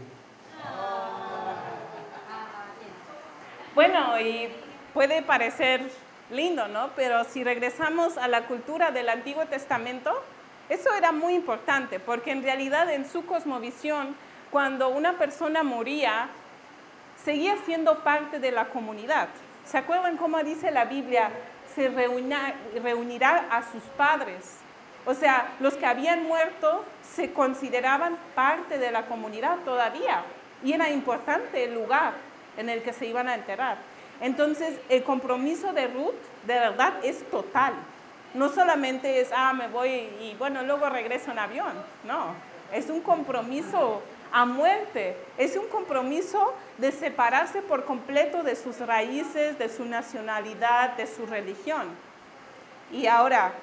Bueno, 3.74 4.20
y 4.20 4.50
puede 4.94 5.22
parecer 5.22 5.82
lindo, 6.30 6.68
¿no? 6.68 6.90
Pero 6.96 7.24
si 7.24 7.44
regresamos 7.44 8.18
a 8.18 8.28
la 8.28 8.48
cultura 8.48 8.92
del 8.92 9.10
Antiguo 9.10 9.46
Testamento, 9.46 10.12
eso 10.70 10.94
era 10.94 11.12
muy 11.12 11.36
importante, 11.36 12.00
porque 12.00 12.32
en 12.32 12.44
realidad 12.44 12.92
en 12.92 13.10
su 13.10 13.26
cosmovisión 13.26 14.16
cuando 14.52 14.90
una 14.90 15.18
persona 15.18 15.64
moría, 15.64 16.28
seguía 17.24 17.56
siendo 17.66 18.00
parte 18.04 18.40
de 18.40 18.52
la 18.52 18.66
comunidad. 18.66 19.30
¿Se 19.66 19.78
acuerdan 19.78 20.18
cómo 20.18 20.44
dice 20.44 20.72
la 20.72 20.86
Biblia? 20.86 21.32
Se 21.76 21.90
reunirá 21.90 23.48
a 23.50 23.64
sus 23.72 23.84
padres. 23.98 24.58
O 25.06 25.14
sea, 25.14 25.54
los 25.60 25.76
que 25.76 25.86
habían 25.86 26.24
muerto 26.24 26.86
se 27.16 27.34
consideraban 27.34 28.18
parte 28.36 28.78
de 28.78 28.92
la 28.92 29.08
comunidad 29.08 29.58
todavía 29.66 30.24
y 30.64 30.74
era 30.74 30.90
importante 30.90 31.64
el 31.64 31.74
lugar 31.74 32.14
en 32.58 32.70
el 32.70 32.84
que 32.84 32.94
se 32.94 33.08
iban 33.08 33.28
a 33.28 33.36
enterrar. 33.36 33.78
Entonces, 34.20 34.80
el 34.90 35.04
compromiso 35.04 35.74
de 35.74 35.88
Ruth 35.88 36.14
de 36.46 36.54
verdad 36.54 36.94
es 37.04 37.28
total. 37.32 37.74
No 38.34 38.50
solamente 38.50 39.20
es, 39.20 39.30
ah, 39.36 39.54
me 39.54 39.68
voy 39.68 39.90
y 39.90 40.36
bueno, 40.38 40.62
luego 40.64 40.90
regreso 40.90 41.32
en 41.32 41.40
avión. 41.40 41.74
No, 42.06 42.36
es 42.72 42.90
un 42.90 43.02
compromiso 43.02 44.02
a 44.32 44.46
muerte. 44.46 45.16
Es 45.38 45.56
un 45.56 45.68
compromiso 45.68 46.54
de 46.78 46.92
separarse 46.92 47.62
por 47.62 47.86
completo 47.86 48.44
de 48.44 48.56
sus 48.56 48.80
raíces, 48.80 49.58
de 49.58 49.70
su 49.70 49.86
nacionalidad, 49.86 50.92
de 50.98 51.08
su 51.08 51.26
religión. 51.26 51.88
Y 52.92 53.08
ahora, 53.08 53.54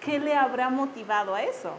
¿qué 0.00 0.18
le 0.18 0.34
habrá 0.34 0.70
motivado 0.70 1.34
a 1.34 1.42
eso? 1.42 1.72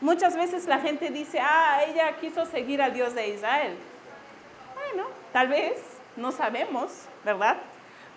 Muchas 0.00 0.36
veces 0.36 0.66
la 0.66 0.80
gente 0.80 1.10
dice, 1.10 1.38
ah, 1.40 1.80
ella 1.86 2.16
quiso 2.16 2.44
seguir 2.46 2.82
al 2.82 2.92
Dios 2.92 3.14
de 3.14 3.28
Israel. 3.28 3.76
Bueno, 4.74 5.08
tal 5.32 5.48
vez, 5.48 5.80
no 6.16 6.30
sabemos, 6.30 6.90
¿verdad? 7.24 7.56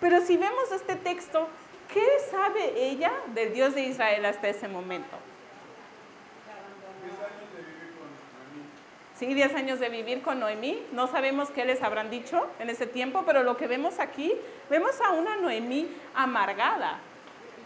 Pero 0.00 0.20
si 0.20 0.36
vemos 0.36 0.70
este 0.72 0.96
texto, 0.96 1.48
¿qué 1.92 2.06
sabe 2.30 2.72
ella 2.76 3.12
del 3.28 3.52
Dios 3.52 3.74
de 3.74 3.82
Israel 3.82 4.24
hasta 4.26 4.48
ese 4.48 4.68
momento? 4.68 5.16
Sí, 9.18 9.34
10 9.34 9.54
años 9.56 9.80
de 9.80 9.88
vivir 9.88 10.22
con 10.22 10.38
Noemí. 10.38 10.80
No 10.92 11.08
sabemos 11.08 11.50
qué 11.50 11.64
les 11.64 11.82
habrán 11.82 12.08
dicho 12.08 12.46
en 12.60 12.70
ese 12.70 12.86
tiempo, 12.86 13.24
pero 13.26 13.42
lo 13.42 13.56
que 13.56 13.66
vemos 13.66 13.98
aquí, 13.98 14.32
vemos 14.70 15.00
a 15.00 15.10
una 15.10 15.36
Noemí 15.36 15.88
amargada, 16.14 17.00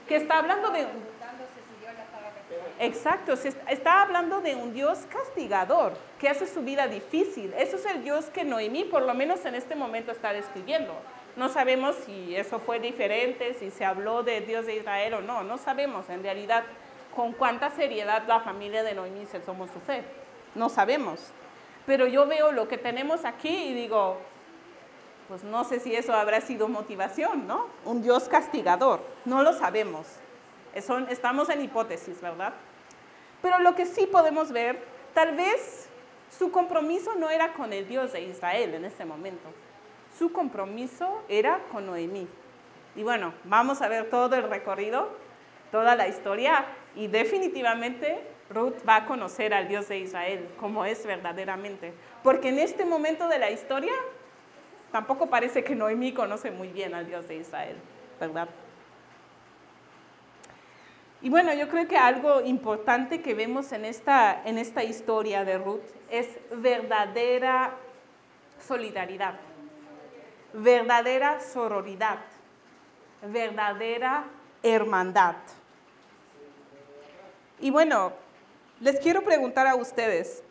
que 0.09 0.17
está 0.17 0.39
hablando 0.39 0.71
de... 0.71 0.87
Exacto, 2.79 3.35
está 3.69 4.01
hablando 4.01 4.41
de 4.41 4.55
un 4.55 4.73
Dios 4.73 5.01
castigador, 5.11 5.93
que 6.19 6.31
hace 6.31 6.47
su 6.47 6.63
vida 6.63 6.89
difícil. 6.89 7.53
Eso 7.59 7.77
es 7.77 7.85
el 7.85 8.03
Dios 8.03 8.31
que 8.31 8.45
Noemí, 8.45 8.85
por 8.85 9.03
lo 9.03 9.13
menos 9.13 9.45
en 9.45 9.55
este 9.55 9.75
momento, 9.75 10.11
está 10.11 10.33
describiendo. 10.33 10.95
No 11.37 11.51
sabemos 11.51 11.97
si 12.07 12.35
eso 12.35 12.61
fue 12.61 12.81
diferente, 12.81 13.55
si 13.55 13.71
se 13.71 13.85
habló 13.85 14.23
de 14.23 14.41
Dios 14.41 14.65
de 14.65 14.77
Israel 14.77 15.15
o 15.15 15.21
no. 15.21 15.43
No 15.43 15.59
sabemos 15.59 16.09
en 16.09 16.23
realidad 16.23 16.65
con 17.15 17.33
cuánta 17.33 17.69
seriedad 17.71 18.23
la 18.27 18.41
familia 18.41 18.83
de 18.83 18.95
Noemí 18.95 19.27
se 19.27 19.39
tomó 19.39 19.67
su 19.67 19.81
fe. 19.81 20.03
No 20.55 20.71
sabemos. 20.71 21.21
Pero 21.87 22.07
yo 22.07 22.27
veo 22.27 22.53
lo 22.53 22.69
que 22.69 22.79
tenemos 22.79 23.25
aquí 23.25 23.49
y 23.49 23.75
digo, 23.75 24.19
pues 25.29 25.43
no 25.45 25.65
sé 25.65 25.81
si 25.81 25.95
eso 25.95 26.15
habrá 26.15 26.41
sido 26.41 26.69
motivación, 26.69 27.47
¿no? 27.47 27.67
Un 27.85 28.03
Dios 28.03 28.29
castigador, 28.29 29.01
no 29.25 29.43
lo 29.43 29.53
sabemos. 29.53 30.07
estamos 30.75 31.49
en 31.49 31.63
hipótesis, 31.63 32.21
¿verdad? 32.21 32.53
Pero 33.41 33.59
lo 33.59 33.75
que 33.75 33.87
sí 33.87 34.07
podemos 34.07 34.53
ver, 34.53 34.79
tal 35.15 35.35
vez 35.35 35.89
su 36.37 36.51
compromiso 36.51 37.15
no 37.17 37.29
era 37.31 37.53
con 37.55 37.73
el 37.73 37.89
Dios 37.89 38.13
de 38.13 38.23
Israel 38.23 38.75
en 38.75 38.85
ese 38.85 39.05
momento. 39.05 39.49
Su 40.19 40.33
compromiso 40.33 41.23
era 41.29 41.61
con 41.73 41.87
Noemí. 41.87 42.29
Y 42.95 43.03
bueno, 43.03 43.35
vamos 43.45 43.83
a 43.83 43.89
ver 43.89 44.11
todo 44.11 44.37
el 44.37 44.49
recorrido, 44.49 45.09
toda 45.71 45.97
la 45.97 46.09
historia 46.09 46.67
y 46.95 47.07
definitivamente 47.07 48.23
Ruth 48.53 48.87
va 48.89 48.97
a 48.97 49.07
conocer 49.07 49.55
al 49.55 49.69
Dios 49.69 49.89
de 49.89 49.99
Israel 49.99 50.49
como 50.59 50.85
es 50.85 51.05
verdaderamente. 51.07 51.93
Porque 52.23 52.49
en 52.51 52.59
este 52.59 52.85
momento 52.85 53.29
de 53.29 53.39
la 53.39 53.51
historia 53.51 53.93
tampoco 54.91 55.29
parece 55.29 55.65
que 55.65 55.75
Noemí 55.75 56.13
conoce 56.13 56.51
muy 56.51 56.69
bien 56.69 56.95
al 56.95 57.07
Dios 57.07 57.27
de 57.29 57.37
Israel, 57.37 57.77
¿verdad? 58.21 58.49
Y 61.23 61.31
bueno, 61.31 61.55
yo 61.55 61.69
creo 61.69 61.87
que 61.87 61.97
algo 61.97 62.41
importante 62.41 63.23
que 63.23 63.35
vemos 63.35 63.71
en 63.71 63.85
esta, 63.85 64.43
en 64.45 64.59
esta 64.59 64.83
historia 64.83 65.45
de 65.45 65.57
Ruth 65.57 65.85
es 66.11 66.29
verdadera 66.51 67.75
solidaridad, 68.67 69.35
verdadera 70.53 71.41
sororidad, 71.41 72.19
verdadera 73.23 74.25
hermandad. 74.65 75.37
Y 77.61 77.71
bueno, 77.71 78.13
les 78.83 78.99
quiero 78.99 79.23
preguntar 79.23 79.69
a 79.69 79.77
ustedes, 79.77 80.43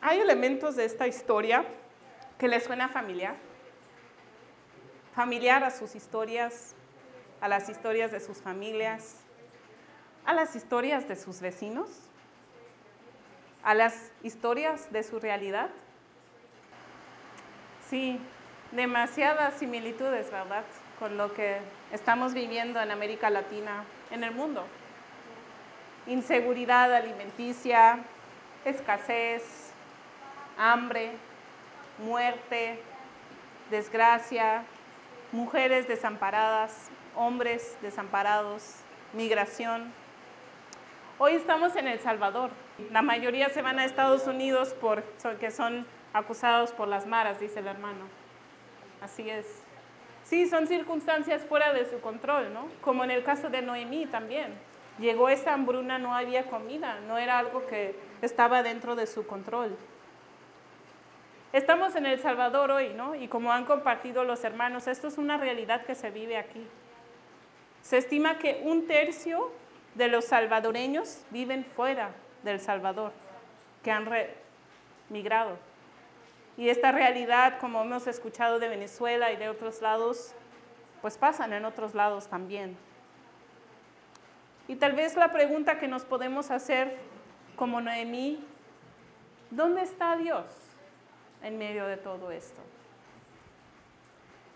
¿hay 0.00 0.18
elementos 0.18 0.76
de 0.76 0.86
esta 0.86 1.06
historia 1.06 1.62
que 2.38 2.48
les 2.48 2.64
suena 2.64 2.88
familiar? 2.88 3.36
Familiar 5.14 5.62
a 5.62 5.70
sus 5.70 5.94
historias, 5.94 6.74
a 7.38 7.48
las 7.48 7.68
historias 7.68 8.12
de 8.12 8.20
sus 8.20 8.38
familias, 8.38 9.16
a 10.24 10.32
las 10.32 10.56
historias 10.56 11.06
de 11.06 11.16
sus 11.16 11.42
vecinos, 11.42 11.90
a 13.62 13.74
las 13.74 14.10
historias 14.22 14.90
de 14.90 15.02
su 15.02 15.20
realidad. 15.20 15.68
Sí, 17.90 18.18
demasiadas 18.72 19.58
similitudes, 19.58 20.30
¿verdad? 20.30 20.64
Con 20.98 21.18
lo 21.18 21.34
que 21.34 21.58
estamos 21.92 22.32
viviendo 22.32 22.80
en 22.80 22.90
América 22.90 23.28
Latina, 23.28 23.84
en 24.10 24.24
el 24.24 24.30
mundo 24.30 24.64
inseguridad 26.06 26.94
alimenticia, 26.94 27.98
escasez, 28.64 29.72
hambre, 30.56 31.12
muerte, 31.98 32.82
desgracia, 33.70 34.64
mujeres 35.32 35.86
desamparadas, 35.86 36.90
hombres 37.16 37.76
desamparados, 37.82 38.76
migración. 39.12 39.92
Hoy 41.18 41.34
estamos 41.34 41.76
en 41.76 41.86
El 41.86 42.00
Salvador. 42.00 42.50
La 42.90 43.02
mayoría 43.02 43.50
se 43.50 43.62
van 43.62 43.78
a 43.78 43.84
Estados 43.84 44.26
Unidos 44.26 44.74
porque 44.80 45.50
son 45.50 45.86
acusados 46.12 46.72
por 46.72 46.88
las 46.88 47.06
maras, 47.06 47.38
dice 47.40 47.60
el 47.60 47.66
hermano. 47.66 48.06
Así 49.00 49.28
es. 49.28 49.46
Sí, 50.24 50.48
son 50.48 50.66
circunstancias 50.66 51.44
fuera 51.44 51.72
de 51.72 51.88
su 51.88 52.00
control, 52.00 52.52
¿no? 52.52 52.68
Como 52.80 53.04
en 53.04 53.10
el 53.10 53.24
caso 53.24 53.50
de 53.50 53.62
Noemí 53.62 54.06
también. 54.06 54.54
Llegó 55.00 55.30
esa 55.30 55.54
hambruna, 55.54 55.98
no 55.98 56.14
había 56.14 56.46
comida, 56.50 57.00
no 57.08 57.16
era 57.16 57.38
algo 57.38 57.66
que 57.66 57.96
estaba 58.20 58.62
dentro 58.62 58.96
de 58.96 59.06
su 59.06 59.26
control. 59.26 59.74
Estamos 61.52 61.96
en 61.96 62.06
El 62.06 62.20
Salvador 62.20 62.70
hoy, 62.70 62.90
¿no? 62.90 63.14
Y 63.14 63.26
como 63.26 63.52
han 63.52 63.64
compartido 63.64 64.24
los 64.24 64.44
hermanos, 64.44 64.86
esto 64.86 65.08
es 65.08 65.18
una 65.18 65.38
realidad 65.38 65.84
que 65.84 65.94
se 65.94 66.10
vive 66.10 66.36
aquí. 66.36 66.64
Se 67.82 67.96
estima 67.96 68.38
que 68.38 68.60
un 68.64 68.86
tercio 68.86 69.50
de 69.94 70.08
los 70.08 70.26
salvadoreños 70.26 71.22
viven 71.30 71.64
fuera 71.64 72.10
del 72.42 72.60
Salvador, 72.60 73.12
que 73.82 73.90
han 73.90 74.08
migrado. 75.08 75.56
Y 76.56 76.68
esta 76.68 76.92
realidad, 76.92 77.58
como 77.58 77.80
hemos 77.80 78.06
escuchado 78.06 78.58
de 78.58 78.68
Venezuela 78.68 79.32
y 79.32 79.36
de 79.36 79.48
otros 79.48 79.80
lados, 79.80 80.34
pues 81.00 81.16
pasan 81.16 81.54
en 81.54 81.64
otros 81.64 81.94
lados 81.94 82.28
también. 82.28 82.76
Y 84.70 84.76
tal 84.76 84.92
vez 84.92 85.16
la 85.16 85.32
pregunta 85.32 85.80
que 85.80 85.88
nos 85.88 86.04
podemos 86.04 86.52
hacer 86.52 86.96
como 87.56 87.80
Noemí, 87.80 88.38
¿dónde 89.50 89.82
está 89.82 90.16
Dios 90.16 90.46
en 91.42 91.58
medio 91.58 91.88
de 91.88 91.96
todo 91.96 92.30
esto? 92.30 92.60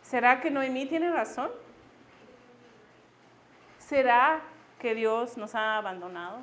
¿Será 0.03 0.41
que 0.41 0.53
Noemí 0.53 0.87
tiene 0.87 1.11
razón? 1.11 1.51
¿Será 3.81 4.41
que 4.79 4.95
Dios 4.95 5.37
nos 5.37 5.57
ha 5.57 5.79
abandonado? 5.79 6.39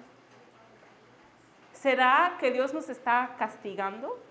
¿Será 1.72 2.36
que 2.42 2.52
Dios 2.52 2.74
nos 2.74 2.90
está 2.90 3.38
castigando? 3.40 4.22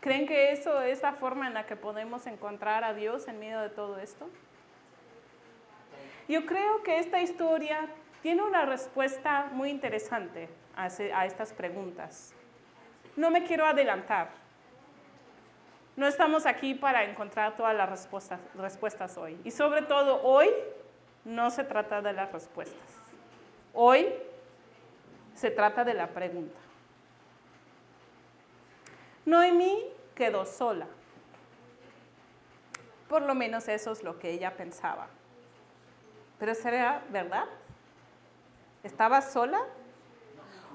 ¿Creen 0.00 0.26
que 0.26 0.52
eso 0.52 0.82
es 0.82 1.00
la 1.00 1.14
forma 1.14 1.46
en 1.46 1.54
la 1.54 1.64
que 1.64 1.74
podemos 1.74 2.26
encontrar 2.26 2.84
a 2.84 2.92
Dios 2.92 3.28
en 3.28 3.40
medio 3.40 3.60
de 3.60 3.70
todo 3.70 3.96
esto? 3.98 4.28
Yo 6.28 6.44
creo 6.44 6.82
que 6.82 6.98
esta 6.98 7.22
historia 7.22 7.88
tiene 8.22 8.42
una 8.42 8.66
respuesta 8.66 9.48
muy 9.52 9.70
interesante 9.70 10.50
a, 10.76 10.86
estas 11.24 11.54
preguntas. 11.54 12.34
No 13.16 13.30
me 13.30 13.44
quiero 13.44 13.64
adelantar. 13.64 14.28
No 15.96 16.06
estamos 16.06 16.44
aquí 16.44 16.74
para 16.74 17.02
encontrar 17.04 17.56
todas 17.56 17.74
las 17.74 17.88
respuestas, 17.88 18.40
respuestas 18.54 19.16
hoy. 19.16 19.40
Y 19.42 19.50
sobre 19.50 19.82
todo 19.82 20.22
hoy 20.22 20.50
no 21.24 21.50
se 21.50 21.64
trata 21.64 22.02
de 22.02 22.12
las 22.12 22.30
respuestas. 22.30 22.76
Hoy 23.72 24.12
se 25.34 25.50
trata 25.50 25.82
de 25.82 25.94
la 25.94 26.08
pregunta. 26.08 26.58
Noemí 29.24 29.82
quedó 30.14 30.44
sola. 30.44 30.86
Por 33.08 33.22
lo 33.22 33.34
menos 33.34 33.66
eso 33.68 33.92
es 33.92 34.02
lo 34.02 34.18
que 34.18 34.30
ella 34.30 34.54
pensaba. 34.54 35.08
Pero 36.38 36.54
¿será 36.54 37.02
verdad? 37.10 37.46
¿Estaba 38.82 39.20
sola? 39.22 39.60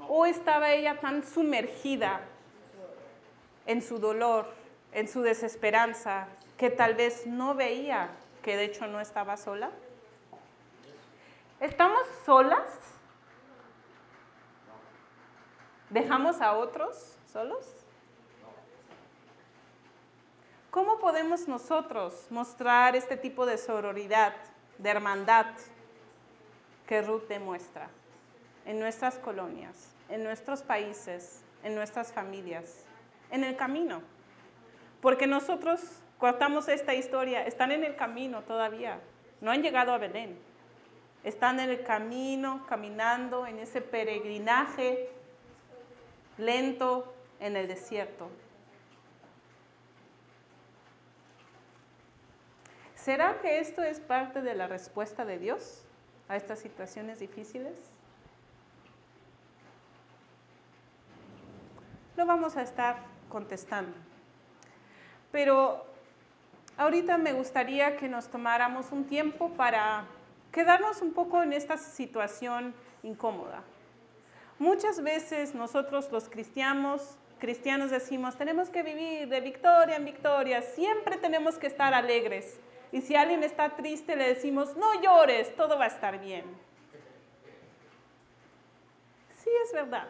¿O 0.10 0.26
estaba 0.26 0.72
ella 0.72 1.00
tan 1.00 1.26
sumergida 1.26 2.22
en 3.66 3.82
su 3.82 4.00
dolor, 4.00 4.54
en 4.92 5.08
su 5.08 5.22
desesperanza, 5.22 6.28
que 6.58 6.70
tal 6.70 6.96
vez 6.96 7.26
no 7.26 7.56
veía 7.56 8.10
que 8.42 8.58
de 8.58 8.66
hecho 8.66 8.88
no 8.88 9.00
estaba 9.00 9.38
sola? 9.38 9.72
¿Estamos 11.60 12.02
solas? 12.26 12.68
¿Dejamos 15.90 16.42
a 16.42 16.54
otros 16.54 17.16
solos? 17.32 17.66
¿Cómo 20.72 20.98
podemos 20.98 21.48
nosotros 21.48 22.28
mostrar 22.32 22.96
este 22.96 23.16
tipo 23.16 23.46
de 23.46 23.58
sororidad, 23.58 24.34
de 24.78 24.90
hermandad 24.90 25.48
que 26.88 27.02
Ruth 27.02 27.28
demuestra 27.28 27.90
en 28.66 28.80
nuestras 28.80 29.16
colonias, 29.16 29.94
en 30.10 30.24
nuestros 30.24 30.62
países, 30.62 31.42
en 31.64 31.76
nuestras 31.76 32.12
familias, 32.12 32.86
en 33.32 33.44
el 33.44 33.56
camino? 33.56 34.02
Porque 35.02 35.28
nosotros 35.28 35.82
contamos 36.18 36.68
esta 36.68 36.94
historia, 36.94 37.46
están 37.46 37.72
en 37.72 37.84
el 37.84 37.96
camino 37.96 38.44
todavía, 38.44 39.00
no 39.42 39.52
han 39.52 39.62
llegado 39.62 39.94
a 39.94 39.98
Belén, 39.98 40.38
están 41.24 41.60
en 41.60 41.70
el 41.70 41.84
camino, 41.84 42.66
caminando 42.68 43.48
en 43.48 43.60
ese 43.60 43.82
peregrinaje 43.82 45.10
lento 46.38 47.14
en 47.40 47.56
el 47.56 47.68
desierto. 47.68 48.30
¿Será 53.04 53.42
que 53.42 53.60
esto 53.60 53.84
es 53.84 54.00
parte 54.00 54.42
de 54.42 54.56
la 54.56 54.66
respuesta 54.66 55.26
de 55.26 55.38
Dios 55.38 55.84
a 56.30 56.38
estas 56.38 56.60
situaciones 56.60 57.20
difíciles? 57.20 57.74
Lo 62.16 62.26
vamos 62.26 62.56
a 62.56 62.62
estar 62.62 62.96
contestando. 63.28 63.92
Pero 65.34 65.86
ahorita 66.78 67.18
me 67.18 67.34
gustaría 67.34 67.98
que 67.98 68.08
nos 68.08 68.30
tomáramos 68.30 68.94
un 68.94 69.04
tiempo 69.04 69.50
para 69.50 70.06
quedarnos 70.54 71.02
un 71.02 71.12
poco 71.12 71.44
en 71.44 71.52
esta 71.52 71.76
situación 71.76 72.74
incómoda. 73.02 73.64
Muchas 74.60 75.04
veces 75.04 75.54
nosotros 75.54 76.10
los 76.10 76.30
cristianos, 76.30 77.18
cristianos 77.40 77.92
decimos, 77.92 78.38
tenemos 78.38 78.70
que 78.70 78.82
vivir 78.82 79.28
de 79.28 79.42
victoria 79.42 79.98
en 79.98 80.06
victoria, 80.06 80.62
siempre 80.62 81.18
tenemos 81.18 81.58
que 81.58 81.68
estar 81.68 81.94
alegres. 81.94 82.62
Y 82.94 83.02
si 83.02 83.16
alguien 83.16 83.44
está 83.44 83.76
triste, 83.76 84.16
le 84.16 84.28
decimos, 84.28 84.78
no 84.78 85.02
llores, 85.02 85.56
todo 85.56 85.80
va 85.80 85.86
a 85.86 85.88
estar 85.88 86.20
bien. 86.20 86.46
Sí, 89.44 89.50
es 89.66 89.74
verdad. 89.74 90.08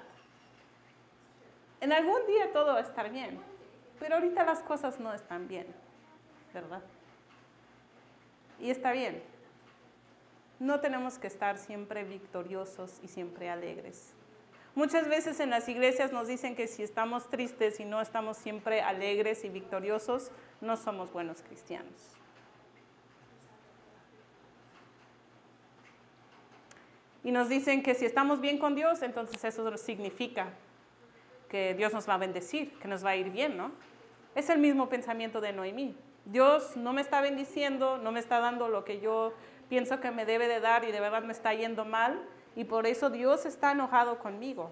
En 1.79 1.93
algún 1.93 2.27
día 2.27 2.51
todo 2.51 2.73
va 2.73 2.79
a 2.79 2.81
estar 2.81 3.09
bien, 3.09 3.39
pero 3.99 4.15
ahorita 4.15 4.43
las 4.43 4.59
cosas 4.59 4.99
no 4.99 5.13
están 5.13 5.47
bien, 5.47 5.65
¿verdad? 6.53 6.81
Y 8.59 8.69
está 8.69 8.91
bien. 8.91 9.23
No 10.59 10.81
tenemos 10.81 11.17
que 11.17 11.27
estar 11.27 11.57
siempre 11.57 12.03
victoriosos 12.03 12.99
y 13.01 13.07
siempre 13.07 13.49
alegres. 13.49 14.13
Muchas 14.75 15.07
veces 15.07 15.39
en 15.39 15.51
las 15.51 15.69
iglesias 15.69 16.11
nos 16.11 16.27
dicen 16.27 16.57
que 16.57 16.67
si 16.67 16.83
estamos 16.83 17.29
tristes 17.29 17.79
y 17.79 17.85
no 17.85 18.01
estamos 18.01 18.35
siempre 18.35 18.81
alegres 18.81 19.45
y 19.45 19.49
victoriosos, 19.49 20.31
no 20.59 20.75
somos 20.75 21.13
buenos 21.13 21.41
cristianos. 21.43 22.17
Y 27.23 27.31
nos 27.31 27.49
dicen 27.49 27.83
que 27.83 27.95
si 27.95 28.05
estamos 28.05 28.41
bien 28.41 28.57
con 28.57 28.75
Dios, 28.75 29.01
entonces 29.01 29.43
eso 29.43 29.77
significa 29.77 30.49
que 31.47 31.73
Dios 31.73 31.93
nos 31.93 32.07
va 32.09 32.15
a 32.15 32.17
bendecir, 32.17 32.77
que 32.79 32.87
nos 32.87 33.05
va 33.05 33.11
a 33.11 33.15
ir 33.15 33.29
bien, 33.29 33.55
¿no? 33.55 33.71
Es 34.35 34.49
el 34.49 34.59
mismo 34.59 34.89
pensamiento 34.89 35.39
de 35.39 35.53
Noemí. 35.53 35.95
Dios 36.25 36.75
no 36.75 36.93
me 36.93 37.01
está 37.01 37.21
bendiciendo, 37.21 37.97
no 37.97 38.11
me 38.11 38.19
está 38.19 38.39
dando 38.39 38.67
lo 38.67 38.83
que 38.83 38.99
yo 38.99 39.33
pienso 39.69 39.99
que 39.99 40.11
me 40.11 40.25
debe 40.25 40.47
de 40.47 40.59
dar 40.59 40.83
y 40.83 40.91
de 40.91 40.99
verdad 40.99 41.23
me 41.23 41.33
está 41.33 41.53
yendo 41.53 41.85
mal 41.85 42.21
y 42.55 42.63
por 42.63 42.87
eso 42.87 43.09
Dios 43.09 43.45
está 43.45 43.71
enojado 43.71 44.19
conmigo. 44.19 44.71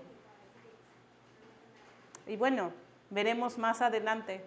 Y 2.28 2.38
bueno, 2.38 2.72
veremos 3.10 3.58
más 3.58 3.82
adelante 3.82 4.42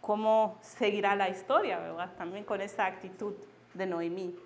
cómo 0.00 0.58
seguirá 0.60 1.16
la 1.16 1.28
historia, 1.28 1.78
¿verdad? 1.78 2.12
También 2.16 2.44
con 2.44 2.60
esa 2.60 2.86
actitud 2.86 3.34
de 3.74 3.86
Noemí. 3.86 4.36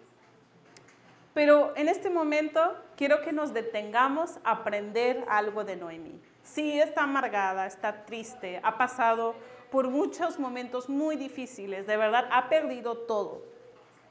Pero 1.36 1.76
en 1.76 1.90
este 1.90 2.08
momento 2.08 2.74
quiero 2.96 3.20
que 3.20 3.30
nos 3.30 3.52
detengamos 3.52 4.38
a 4.42 4.52
aprender 4.52 5.22
algo 5.28 5.64
de 5.64 5.76
Noemí. 5.76 6.18
Sí, 6.42 6.80
está 6.80 7.02
amargada, 7.02 7.66
está 7.66 8.06
triste, 8.06 8.58
ha 8.62 8.78
pasado 8.78 9.34
por 9.70 9.90
muchos 9.90 10.38
momentos 10.38 10.88
muy 10.88 11.14
difíciles, 11.14 11.86
de 11.86 11.98
verdad 11.98 12.26
ha 12.32 12.48
perdido 12.48 12.96
todo. 12.96 13.42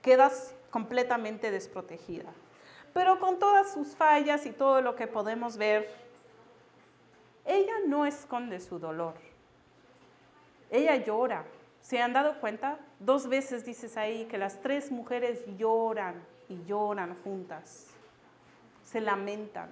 Quedas 0.03 0.53
completamente 0.69 1.49
desprotegida. 1.49 2.31
Pero 2.93 3.19
con 3.19 3.39
todas 3.39 3.73
sus 3.73 3.95
fallas 3.95 4.45
y 4.45 4.51
todo 4.51 4.81
lo 4.81 4.95
que 4.95 5.07
podemos 5.07 5.57
ver, 5.57 5.89
ella 7.43 7.73
no 7.88 8.05
esconde 8.05 8.59
su 8.59 8.77
dolor. 8.77 9.15
Ella 10.69 10.95
llora. 10.97 11.43
¿Se 11.81 11.99
han 11.99 12.13
dado 12.13 12.39
cuenta? 12.39 12.77
Dos 12.99 13.27
veces 13.27 13.65
dices 13.65 13.97
ahí 13.97 14.25
que 14.25 14.38
las 14.38 14.61
tres 14.61 14.91
mujeres 14.91 15.43
lloran 15.57 16.34
y 16.49 16.63
lloran 16.65 17.15
juntas, 17.23 17.88
se 18.84 19.01
lamentan. 19.01 19.69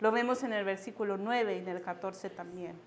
Lo 0.00 0.10
vemos 0.10 0.42
en 0.42 0.52
el 0.52 0.64
versículo 0.64 1.16
9 1.16 1.56
y 1.56 1.58
en 1.58 1.68
el 1.68 1.82
14 1.82 2.30
también. 2.30 2.78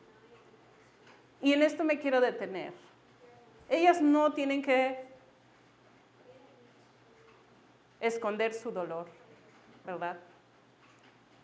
Y 1.41 1.53
en 1.53 1.63
esto 1.63 1.83
me 1.83 1.99
quiero 1.99 2.19
detener. 2.21 2.73
Ellas 3.69 4.01
no 4.01 4.33
tienen 4.33 4.61
que 4.61 5.05
esconder 7.99 8.53
su 8.53 8.71
dolor, 8.71 9.07
¿verdad? 9.85 10.17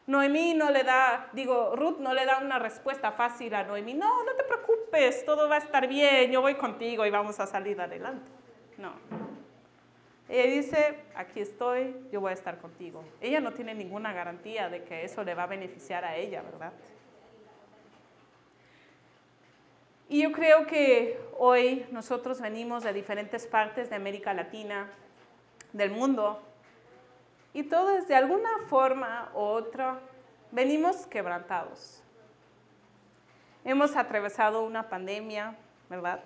Noemí 0.05 0.53
no 0.53 0.69
le 0.69 0.83
da, 0.83 1.29
digo, 1.31 1.75
Ruth 1.75 1.99
no 1.99 2.13
le 2.13 2.25
da 2.25 2.39
una 2.39 2.59
respuesta 2.59 3.13
fácil 3.13 3.53
a 3.55 3.63
Noemí. 3.63 3.93
No, 3.93 4.23
no 4.23 4.33
te 4.35 4.43
preocupes, 4.43 5.23
todo 5.25 5.47
va 5.47 5.55
a 5.55 5.59
estar 5.59 5.87
bien, 5.87 6.29
yo 6.29 6.41
voy 6.41 6.55
contigo 6.55 7.05
y 7.05 7.09
vamos 7.09 7.39
a 7.39 7.47
salir 7.47 7.79
adelante. 7.79 8.29
No. 8.77 8.91
Ella 10.33 10.49
dice, 10.51 10.95
aquí 11.13 11.41
estoy, 11.41 11.95
yo 12.11 12.19
voy 12.19 12.31
a 12.31 12.33
estar 12.33 12.57
contigo. 12.57 13.03
Ella 13.21 13.39
no 13.39 13.53
tiene 13.53 13.75
ninguna 13.75 14.13
garantía 14.13 14.67
de 14.67 14.83
que 14.83 15.05
eso 15.05 15.23
le 15.23 15.35
va 15.35 15.43
a 15.43 15.45
beneficiar 15.45 16.03
a 16.03 16.15
ella, 16.15 16.41
¿verdad? 16.41 16.73
Y 20.09 20.23
yo 20.23 20.31
creo 20.31 20.65
que 20.65 21.21
hoy 21.37 21.85
nosotros 21.91 22.41
venimos 22.41 22.81
de 22.81 22.93
diferentes 22.93 23.45
partes 23.45 23.91
de 23.91 23.95
América 23.95 24.33
Latina, 24.33 24.89
del 25.71 25.91
mundo, 25.91 26.41
y 27.53 27.61
todos 27.61 28.07
de 28.07 28.15
alguna 28.15 28.49
forma 28.67 29.29
u 29.35 29.37
otra 29.37 29.99
venimos 30.51 31.05
quebrantados. 31.05 32.01
Hemos 33.63 33.95
atravesado 33.95 34.63
una 34.63 34.89
pandemia, 34.89 35.55
¿verdad? 35.91 36.23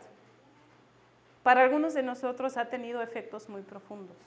Para 1.47 1.63
algunos 1.63 1.93
de 1.93 2.03
nosotros 2.03 2.57
ha 2.57 2.65
tenido 2.65 3.01
efectos 3.01 3.47
muy 3.47 3.61
profundos. 3.61 4.17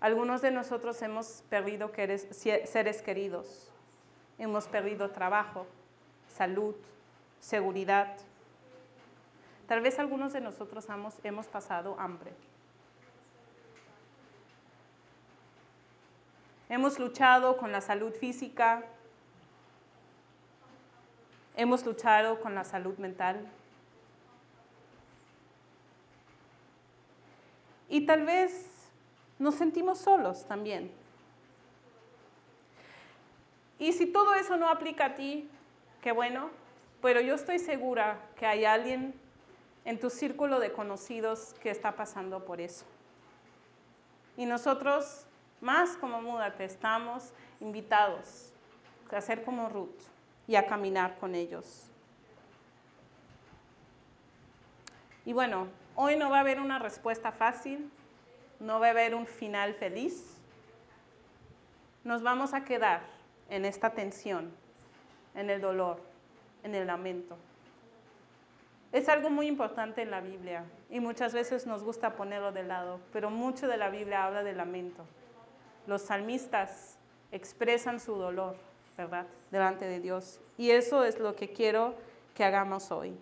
Algunos 0.00 0.42
de 0.42 0.50
nosotros 0.50 1.00
hemos 1.00 1.44
perdido 1.48 1.92
seres 1.94 3.02
queridos, 3.02 3.70
hemos 4.36 4.66
perdido 4.66 5.12
trabajo, 5.12 5.64
salud, 6.26 6.74
seguridad. 7.38 8.16
Tal 9.68 9.80
vez 9.80 10.00
algunos 10.00 10.32
de 10.32 10.40
nosotros 10.40 10.88
hemos, 11.22 11.46
pasado 11.46 11.94
hambre. 12.00 12.32
Hemos 16.68 16.98
luchado 16.98 17.58
con 17.58 17.70
la 17.70 17.80
salud 17.80 18.12
física, 18.12 18.82
hemos 21.56 21.86
luchado 21.86 22.40
con 22.40 22.56
la 22.56 22.64
salud 22.64 22.98
mental, 22.98 23.48
Y 27.94 28.06
tal 28.06 28.26
vez 28.26 28.90
nos 29.38 29.54
sentimos 29.54 30.00
solos 30.00 30.48
también. 30.48 30.90
Y 33.78 33.92
si 33.92 34.06
todo 34.06 34.34
eso 34.34 34.56
no 34.56 34.68
aplica 34.68 35.04
a 35.04 35.14
ti, 35.14 35.48
qué 36.02 36.10
bueno, 36.10 36.50
pero 37.00 37.20
yo 37.20 37.36
estoy 37.36 37.60
segura 37.60 38.18
que 38.34 38.46
hay 38.46 38.64
alguien 38.64 39.14
en 39.84 40.00
tu 40.00 40.10
círculo 40.10 40.58
de 40.58 40.72
conocidos 40.72 41.54
que 41.62 41.70
está 41.70 41.94
pasando 41.94 42.44
por 42.44 42.60
eso. 42.60 42.84
Y 44.36 44.44
nosotros, 44.44 45.24
más 45.60 45.96
como 45.96 46.20
Múdate, 46.20 46.64
estamos 46.64 47.32
invitados 47.60 48.50
a 49.12 49.18
hacer 49.18 49.44
como 49.44 49.68
Ruth 49.68 50.00
y 50.48 50.56
a 50.56 50.66
caminar 50.66 51.16
con 51.20 51.36
ellos. 51.36 51.84
Y 55.24 55.32
bueno, 55.32 55.68
Hoy 55.96 56.16
no 56.16 56.28
va 56.28 56.38
a 56.38 56.40
haber 56.40 56.60
una 56.60 56.80
respuesta 56.80 57.30
fácil, 57.30 57.90
no 58.58 58.80
va 58.80 58.88
a 58.88 58.90
haber 58.90 59.14
un 59.14 59.26
final 59.26 59.74
feliz, 59.74 60.36
nos 62.02 62.22
vamos 62.22 62.52
a 62.52 62.64
quedar 62.64 63.02
en 63.48 63.64
esta 63.64 63.90
tensión, 63.90 64.52
en 65.34 65.50
el 65.50 65.60
dolor, 65.60 66.00
en 66.64 66.74
el 66.74 66.88
lamento. 66.88 67.36
Es 68.92 69.08
algo 69.08 69.30
muy 69.30 69.46
importante 69.46 70.02
en 70.02 70.10
la 70.10 70.20
Biblia 70.20 70.64
y 70.90 71.00
muchas 71.00 71.32
veces 71.32 71.66
nos 71.66 71.82
gusta 71.82 72.16
ponerlo 72.16 72.52
de 72.52 72.64
lado, 72.64 73.00
pero 73.12 73.30
mucho 73.30 73.68
de 73.68 73.76
la 73.76 73.88
Biblia 73.88 74.24
habla 74.24 74.42
de 74.42 74.52
lamento. 74.52 75.04
Los 75.86 76.02
salmistas 76.02 76.98
expresan 77.32 78.00
su 78.00 78.14
dolor, 78.14 78.56
¿verdad? 78.96 79.26
Delante 79.50 79.86
de 79.86 80.00
Dios. 80.00 80.40
Y 80.56 80.70
eso 80.70 81.04
es 81.04 81.18
lo 81.18 81.34
que 81.34 81.52
quiero 81.52 81.94
que 82.34 82.44
hagamos 82.44 82.90
hoy. 82.90 83.16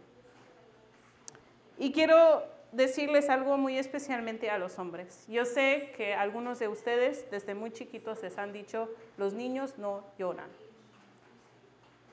Y 1.78 1.92
quiero 1.92 2.51
decirles 2.72 3.28
algo 3.28 3.58
muy 3.58 3.78
especialmente 3.78 4.50
a 4.50 4.58
los 4.58 4.78
hombres. 4.78 5.24
Yo 5.28 5.44
sé 5.44 5.92
que 5.96 6.14
algunos 6.14 6.58
de 6.58 6.68
ustedes 6.68 7.30
desde 7.30 7.54
muy 7.54 7.70
chiquitos 7.70 8.22
les 8.22 8.38
han 8.38 8.52
dicho, 8.52 8.88
los 9.18 9.34
niños 9.34 9.78
no 9.78 10.04
lloran. 10.18 10.48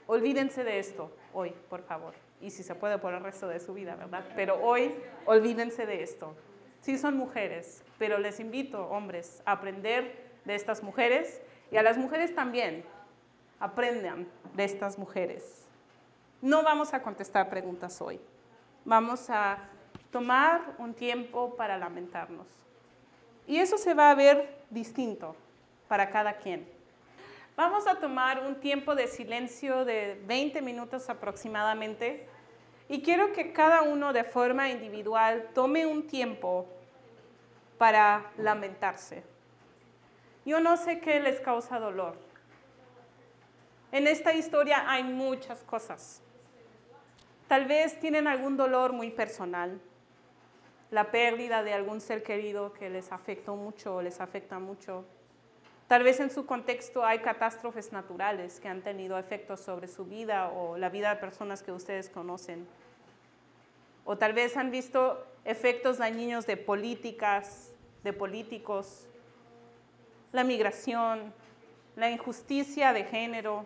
Olvídense 0.06 0.64
de 0.64 0.80
esto 0.80 1.12
hoy, 1.34 1.54
por 1.70 1.82
favor. 1.84 2.14
Y 2.42 2.52
si 2.52 2.64
se 2.64 2.76
puede 2.76 2.98
por 2.98 3.14
el 3.14 3.24
resto 3.24 3.48
de 3.48 3.60
su 3.60 3.74
vida, 3.74 3.96
¿verdad? 3.96 4.26
Pero 4.36 4.62
hoy 4.62 4.96
olvídense 5.26 5.86
de 5.86 6.04
esto. 6.04 6.36
Sí 6.82 6.98
son 6.98 7.18
mujeres, 7.18 7.84
pero 7.98 8.18
les 8.18 8.40
invito, 8.40 8.88
hombres, 8.88 9.42
a 9.46 9.54
aprender 9.54 10.30
de 10.46 10.56
estas 10.56 10.84
mujeres 10.84 11.42
y 11.72 11.78
a 11.78 11.84
las 11.84 11.98
mujeres 11.98 12.34
también. 12.34 12.84
Aprendan 13.60 14.28
de 14.56 14.64
estas 14.64 14.98
mujeres. 14.98 15.66
No 16.42 16.64
vamos 16.64 16.94
a 16.94 17.02
contestar 17.02 17.50
preguntas 17.50 18.02
hoy. 18.02 18.20
Vamos 18.86 19.30
a 19.30 19.70
tomar 20.12 20.76
un 20.78 20.94
tiempo 20.94 21.56
para 21.56 21.78
lamentarnos. 21.78 22.48
Y 23.48 23.58
eso 23.58 23.78
se 23.78 23.94
va 23.94 24.12
a 24.12 24.16
ver 24.16 24.64
distinto 24.70 25.36
para 25.88 26.10
cada 26.10 26.34
quien. 26.38 26.68
Vamos 27.56 27.88
a 27.88 27.96
tomar 27.96 28.46
un 28.46 28.56
tiempo 28.56 28.96
de 28.96 29.08
silencio 29.08 29.84
de 29.84 30.22
20 30.26 30.62
minutos 30.62 31.10
aproximadamente 31.10 32.28
y 32.88 33.02
quiero 33.02 33.34
que 33.34 33.52
cada 33.52 33.82
uno 33.82 34.14
de 34.14 34.24
forma 34.24 34.70
individual 34.70 35.50
tome 35.54 35.86
un 35.86 36.08
tiempo 36.08 36.68
para 37.78 38.32
lamentarse. 38.38 39.24
Yo 40.46 40.60
no 40.60 40.78
sé 40.78 41.00
qué 41.00 41.20
les 41.20 41.40
causa 41.42 41.80
dolor. 41.80 42.18
En 43.92 44.08
esta 44.08 44.34
historia 44.34 44.90
hay 44.90 45.04
muchas 45.04 45.64
cosas. 45.64 46.22
Tal 47.48 47.66
vez 47.66 48.00
tienen 48.00 48.28
algún 48.28 48.58
dolor 48.58 48.94
muy 48.94 49.10
personal, 49.10 49.82
la 50.92 51.12
pérdida 51.12 51.64
de 51.64 51.74
algún 51.74 52.02
ser 52.02 52.24
querido 52.24 52.74
que 52.74 52.90
les 52.90 53.12
afectó 53.12 53.56
mucho 53.56 53.96
o 53.96 54.02
les 54.02 54.20
afecta 54.20 54.60
mucho. 54.60 55.06
Tal 55.88 56.04
vez 56.04 56.20
en 56.20 56.30
su 56.30 56.46
contexto 56.46 57.04
hay 57.04 57.20
catástrofes 57.20 57.92
naturales 57.92 58.60
que 58.60 58.68
han 58.68 58.82
tenido 58.82 59.18
efectos 59.18 59.60
sobre 59.60 59.88
su 59.88 60.06
vida 60.06 60.50
o 60.50 60.78
la 60.78 60.90
vida 60.90 61.10
de 61.10 61.16
personas 61.20 61.64
que 61.64 61.72
ustedes 61.72 62.10
conocen. 62.10 62.68
O 64.06 64.18
tal 64.18 64.34
vez 64.34 64.58
han 64.58 64.72
visto 64.72 65.26
efectos 65.46 65.98
dañinos 65.98 66.46
de 66.46 66.58
políticas, 66.58 67.72
de 68.04 68.14
políticos, 68.14 69.08
la 70.32 70.44
migración, 70.44 71.34
la 71.96 72.10
injusticia 72.10 72.94
de 72.94 73.04
género 73.04 73.66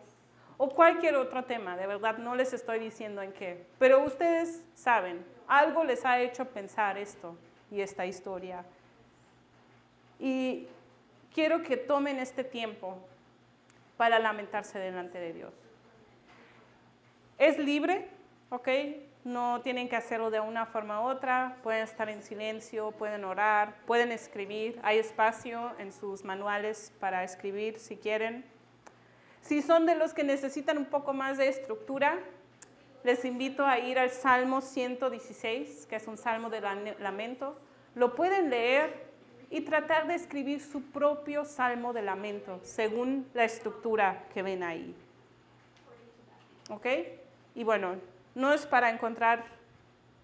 o 0.58 0.70
cualquier 0.70 1.16
otro 1.16 1.44
tema. 1.46 1.76
De 1.78 1.88
verdad, 1.88 2.18
no 2.18 2.36
les 2.36 2.54
estoy 2.54 2.80
diciendo 2.80 3.22
en 3.22 3.34
qué. 3.34 3.66
Pero 3.80 4.04
ustedes 4.04 4.64
saben, 4.74 5.26
algo 5.48 5.84
les 5.84 6.06
ha 6.06 6.20
hecho 6.20 6.46
pensar 6.46 6.98
esto 6.98 7.36
y 7.72 7.82
esta 7.82 8.06
historia. 8.06 8.66
Y 10.20 10.68
quiero 11.34 11.64
que 11.64 11.78
tomen 11.78 12.20
este 12.20 12.44
tiempo 12.44 12.98
para 13.98 14.20
lamentarse 14.20 14.80
delante 14.80 15.20
de 15.20 15.34
Dios. 15.34 15.54
Es 17.38 17.58
libre, 17.58 18.08
¿ok? 18.50 18.70
No 19.24 19.62
tienen 19.62 19.88
que 19.88 19.96
hacerlo 19.96 20.30
de 20.30 20.40
una 20.40 20.66
forma 20.66 21.02
u 21.02 21.10
otra, 21.10 21.58
pueden 21.64 21.84
estar 21.84 22.10
en 22.10 22.22
silencio, 22.22 22.92
pueden 22.92 23.24
orar, 23.24 23.76
pueden 23.86 24.12
escribir, 24.12 24.80
hay 24.84 25.00
espacio 25.00 25.72
en 25.80 25.92
sus 25.92 26.24
manuales 26.24 26.92
para 27.00 27.24
escribir 27.24 27.80
si 27.80 27.96
quieren. 27.96 28.46
Si 29.44 29.62
son 29.62 29.86
de 29.86 29.96
los 29.96 30.14
que 30.14 30.24
necesitan 30.24 30.78
un 30.78 30.86
poco 30.86 31.14
más 31.14 31.38
de 31.38 31.50
estructura, 31.50 32.18
les 33.04 33.26
invito 33.26 33.66
a 33.66 33.78
ir 33.78 34.00
al 34.00 34.10
Salmo 34.10 34.62
116, 34.62 35.86
que 35.88 35.98
es 35.98 36.08
un 36.08 36.18
salmo 36.18 36.50
de 36.50 36.62
lamento. 37.00 37.60
Lo 37.94 38.16
pueden 38.16 38.50
leer 38.50 39.12
y 39.50 39.62
tratar 39.62 40.08
de 40.08 40.16
escribir 40.16 40.62
su 40.62 40.82
propio 40.82 41.44
salmo 41.44 41.92
de 41.92 42.02
lamento 42.04 42.62
según 42.64 43.28
la 43.34 43.44
estructura 43.44 44.24
que 44.34 44.42
ven 44.42 44.64
ahí. 44.64 44.96
¿Ok? 46.70 46.88
Y 47.54 47.66
bueno, 47.66 47.98
no 48.36 48.54
es 48.54 48.66
para 48.66 48.90
encontrar 48.90 49.44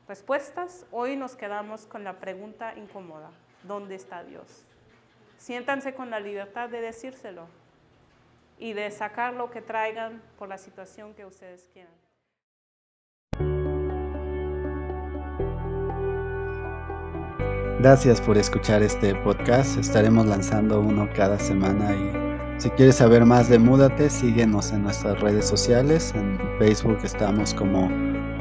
respuestas, 0.07 0.85
hoy 0.91 1.17
nos 1.17 1.35
quedamos 1.35 1.85
con 1.85 2.05
la 2.05 2.19
pregunta 2.19 2.73
incómoda, 2.77 3.31
¿dónde 3.63 3.95
está 3.95 4.23
Dios? 4.23 4.63
Siéntanse 5.37 5.93
con 5.93 6.09
la 6.09 6.21
libertad 6.21 6.69
de 6.69 6.79
decírselo 6.79 7.58
y 8.59 8.73
de 8.73 8.91
sacar 8.91 9.33
lo 9.33 9.49
que 9.49 9.61
traigan 9.61 10.21
por 10.37 10.49
la 10.49 10.57
situación 10.57 11.13
que 11.15 11.25
ustedes 11.25 11.69
quieran. 11.73 11.93
Gracias 17.79 18.19
por 18.19 18.37
escuchar 18.37 18.83
este 18.83 19.15
podcast. 19.15 19.77
Estaremos 19.77 20.25
lanzando 20.25 20.81
uno 20.81 21.09
cada 21.15 21.39
semana 21.39 21.95
y 21.95 22.29
si 22.59 22.69
quieres 22.71 22.97
saber 22.97 23.25
más 23.25 23.47
de 23.47 23.57
Múdate, 23.57 24.09
síguenos 24.09 24.73
en 24.73 24.83
nuestras 24.83 25.17
redes 25.21 25.47
sociales. 25.47 26.13
En 26.13 26.37
Facebook 26.59 26.99
estamos 27.05 27.53
como 27.53 27.87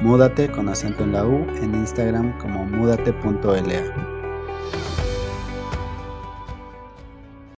Múdate 0.03 0.51
con 0.51 0.69
acento 0.69 1.05
en 1.05 1.13
la 1.13 1.25
U, 1.25 1.47
en 1.63 1.73
Instagram 1.77 2.37
como 2.39 2.65
múdate.la. 2.65 4.18